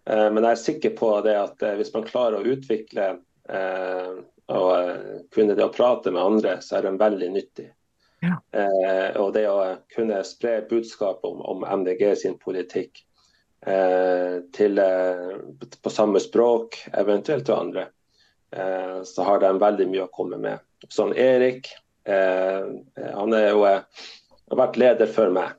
[0.06, 3.10] Eh, men jeg er sikker på det at eh, hvis man klarer å utvikle
[3.50, 4.14] eh,
[4.56, 7.68] og eh, kunne det å prate med andre, så er de veldig nyttig.
[8.32, 9.60] Eh, og det å
[9.96, 13.04] kunne spre budskap om, om MDG sin politikk
[14.54, 14.78] til,
[15.82, 17.86] på samme språk, eventuelt til andre,
[19.10, 20.62] så har de veldig mye å komme med.
[20.94, 21.72] Sånn Erik,
[22.06, 22.66] Eh,
[23.14, 23.82] han er jo, eh,
[24.50, 25.56] har vært leder før meg.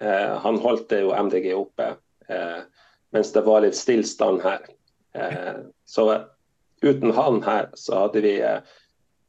[0.00, 1.96] Eh, han holdt jo MDG oppe
[3.08, 4.66] mens det var litt stillstand her.
[5.88, 6.02] så
[6.82, 8.34] uten han her, så hadde vi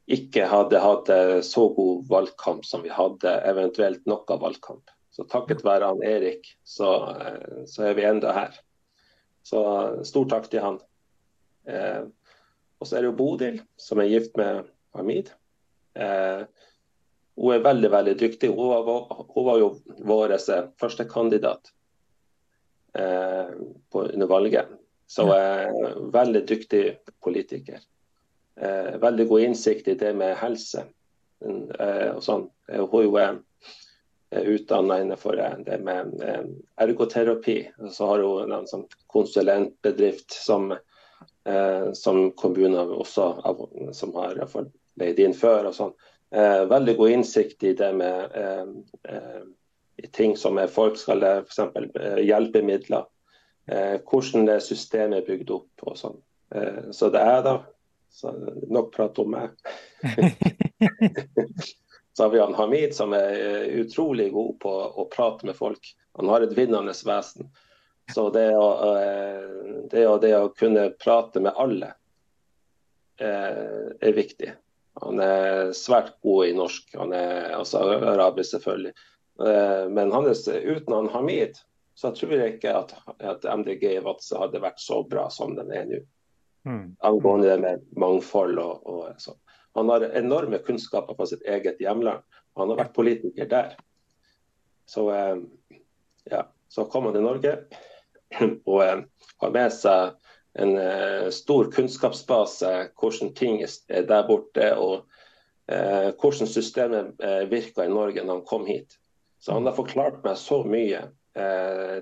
[0.10, 1.10] ikke hadde hatt
[1.46, 4.90] så god valgkamp som vi hadde, eventuelt noe valgkamp.
[5.14, 6.90] Så takket være han Erik, så,
[7.70, 8.58] så er vi enda her.
[9.46, 9.62] Så
[10.08, 10.80] stor takk til han.
[11.70, 12.06] Eh,
[12.80, 15.32] og så er det jo Bodil, som er gift med Hamid.
[16.00, 16.44] Eh,
[17.40, 18.52] hun er veldig veldig dyktig.
[18.56, 19.70] Hun var, hun var jo
[20.08, 21.72] vår første førstekandidat
[23.00, 23.52] eh,
[23.92, 24.76] under valget.
[25.10, 26.84] Så hun er veldig dyktig
[27.24, 27.82] politiker.
[28.60, 30.86] Eh, veldig god innsikt i det med helse.
[31.46, 32.50] Eh, og sånn.
[32.70, 36.12] Eh, hun er jo utdanna innenfor det med
[36.78, 37.58] ergoterapi.
[37.90, 40.76] Så har hun en sånn konsulentbedrift som,
[41.98, 43.26] som kommunen også
[43.98, 44.38] som har
[45.02, 45.72] leid inn før.
[45.72, 45.96] og sånn.
[46.32, 48.66] Eh, veldig god innsikt i det med eh,
[49.10, 49.42] eh,
[50.14, 51.60] ting som er folk skal f.eks.
[51.98, 53.08] Eh, hjelpemidler.
[53.70, 56.20] Eh, hvordan det systemet er bygd opp og sånn.
[56.54, 57.56] Eh, så det er da
[58.12, 58.34] så
[58.70, 59.54] nok prat om meg.
[62.14, 65.92] så har vi han Hamid som er eh, utrolig god på å prate med folk.
[66.20, 67.50] Han har et vinnende vesen.
[68.10, 68.70] Så det å,
[69.92, 71.92] det, å, det å kunne prate med alle
[73.22, 74.50] er viktig.
[75.02, 78.96] Han er svært god i norsk, han er altså arabisk selvfølgelig.
[79.46, 81.60] Eh, men hans, uten han Hamid,
[81.96, 85.72] så tror jeg ikke at, at MDG i Vadsø hadde vært så bra som den
[85.76, 86.02] er nå.
[86.68, 86.96] Mm.
[87.00, 89.38] Angående det med mangfold og, og sånn.
[89.78, 92.26] Han har enorme kunnskaper fra sitt eget hjemland.
[92.60, 93.76] Han har vært politiker der.
[94.90, 95.38] Så, eh,
[96.32, 97.54] ja, så kom han til Norge
[98.72, 99.04] og eh,
[99.44, 100.16] har med seg
[100.60, 105.06] en eh, stor kunnskapsbase, hvordan ting er der borte og
[105.70, 108.98] uh, hvordan systemet uh, virka i Norge når han kom hit.
[109.40, 111.06] Så han har forklart meg så mye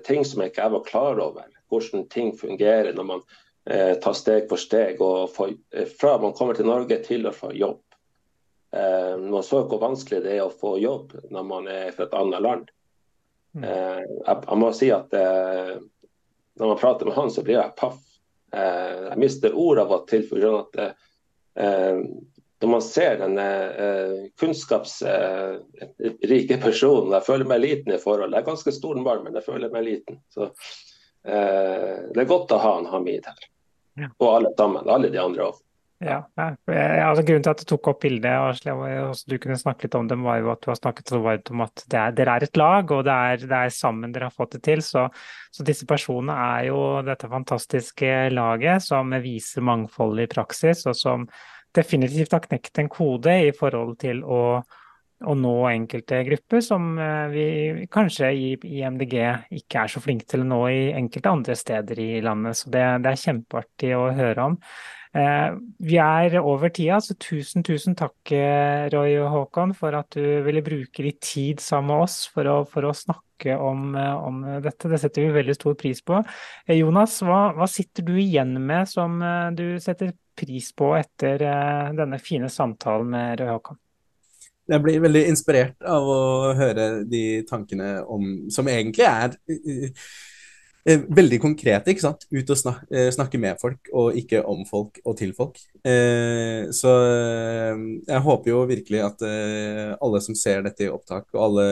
[0.08, 1.44] ting som jeg ikke var klar over.
[1.70, 3.20] Hvordan ting fungerer når man
[3.68, 5.50] tar steg for steg og få,
[6.00, 7.82] fra man kommer til Norge til å få jobb.
[8.72, 12.44] man så hvor vanskelig det er å få jobb når man er fra et annet
[12.46, 12.70] land.
[13.52, 13.66] Mm.
[13.66, 18.00] Jeg, må si at når man prater med han, så blir jeg paff
[18.52, 20.60] Eh, jeg mister ord av og til pga.
[20.62, 20.76] at
[21.60, 21.98] eh,
[22.58, 23.48] når man ser denne
[23.84, 28.32] eh, kunnskapsrike personen Jeg føler meg liten i forhold.
[28.32, 30.14] Jeg er ganske stor mann, men jeg føler meg liten.
[30.32, 30.40] Så
[31.28, 33.40] det er godt å ha en Hamid her.
[34.18, 34.86] Og alle sammen.
[34.88, 35.64] Alle de andre òg.
[35.98, 40.06] Ja, altså Grunnen til at du tok opp bildet og, du kunne snakke litt om
[40.06, 42.60] dem, var jo at du har snakket så varmt om at er, dere er et
[42.60, 44.82] lag, og det er, det er, sammen dere har fått det til.
[44.86, 45.08] Så,
[45.50, 51.26] så, disse personene er jo dette fantastiske laget som viser mangfold i praksis, og som
[51.74, 54.60] definitivt har knekt en kode i forhold til å,
[55.26, 57.46] å nå enkelte grupper som eh, vi
[57.90, 59.16] kanskje i, MDG
[59.58, 62.60] ikke er så flinke til å nå i enkelte andre steder i landet.
[62.60, 64.58] Så det, det er kjempeartig å høre om.
[65.18, 65.48] Eh,
[65.88, 68.34] vi er over tida, så tusen, tusen takk,
[68.94, 72.60] Roy og Håkon, for at du ville bruke litt tid sammen med oss for å,
[72.68, 74.90] for å snakke om, om, dette.
[74.92, 76.22] Det setter vi veldig stor pris på.
[76.78, 79.18] Jonas, hva, hva, sitter du igjen med som
[79.54, 81.42] du setter pris på etter
[81.98, 83.82] denne fine samtalen med Roy Håkon?
[84.68, 86.22] Jeg blir veldig inspirert av å
[86.58, 89.38] høre de tankene om Som egentlig er
[90.88, 92.24] Eh, veldig konkrete, ikke sant?
[92.32, 95.58] Ut og snakke, eh, snakke, med folk, og ikke om folk og til folk.
[95.84, 101.26] Eh, så eh, jeg håper jo virkelig at eh, alle som ser dette i opptak,
[101.34, 101.66] og alle,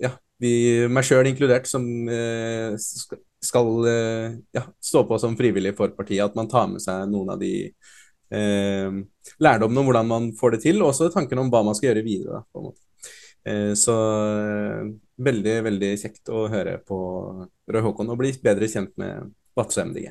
[0.00, 2.78] ja, vi, meg sjøl inkludert, som eh,
[3.44, 3.68] skal
[4.56, 7.72] ja, stå på som frivillig for partiet, at man tar med seg noen av de
[8.30, 12.06] lærdommene om hvordan man får det til, og også tanken om hva man skal gjøre
[12.06, 12.40] videre.
[12.40, 12.84] Da, på en måte.
[13.44, 13.96] Eh, så
[14.38, 14.88] eh,
[15.24, 16.98] veldig, veldig kjekt å høre på
[17.70, 20.10] Røe Håkon og bli bedre kjent med Vadsø MDG.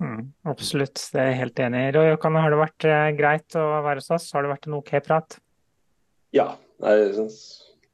[0.00, 1.94] Mm, absolutt, det er jeg helt enig i.
[1.96, 4.28] Roy Håkon, har det vært eh, greit å være hos oss?
[4.36, 5.40] Har det vært en OK prat?
[6.36, 6.52] Ja,
[6.84, 7.40] jeg synes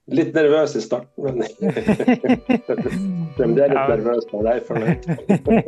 [0.07, 1.40] Litt nervøs i starten, men
[3.34, 3.86] fremdeles ja.
[3.90, 5.09] nervøs, men jeg er fornøyd.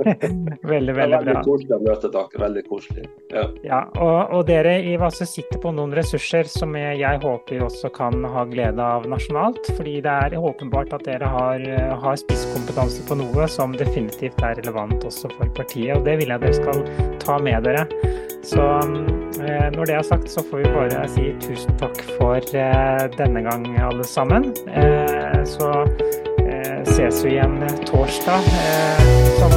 [0.73, 1.09] veldig, veldig bra.
[1.17, 2.43] Veldig koselig å møte dere.
[2.45, 3.09] Veldig koselig.
[3.35, 7.67] Ja, ja og, og, dere i Vasse sitter på noen ressurser som jeg, jeg håper
[7.67, 9.73] også kan ha glede av nasjonalt.
[9.75, 11.67] Fordi det er åpenbart at dere har,
[12.07, 15.97] har spisskompetanse på noe som definitivt er relevant også for partiet.
[15.99, 16.87] Og det vil jeg dere skal
[17.27, 17.89] ta med dere.
[18.47, 18.63] Så
[19.75, 23.67] når det er sagt, så får vi bare si tusen takk for eh, denne gang,
[23.81, 24.53] alle sammen.
[24.69, 25.73] Eh, så
[26.89, 28.43] ses vi igjen torsdag,
[29.39, 29.53] som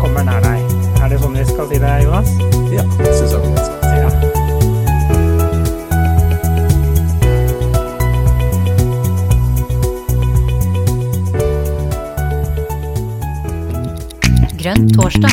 [0.00, 0.60] kommer nær deg.
[1.02, 2.30] Er det sånn vi skal si det, Jonas?
[2.74, 3.80] Ja, det syns jeg vi skal.
[3.96, 4.10] Ja.
[14.60, 15.32] Grønn torsdag.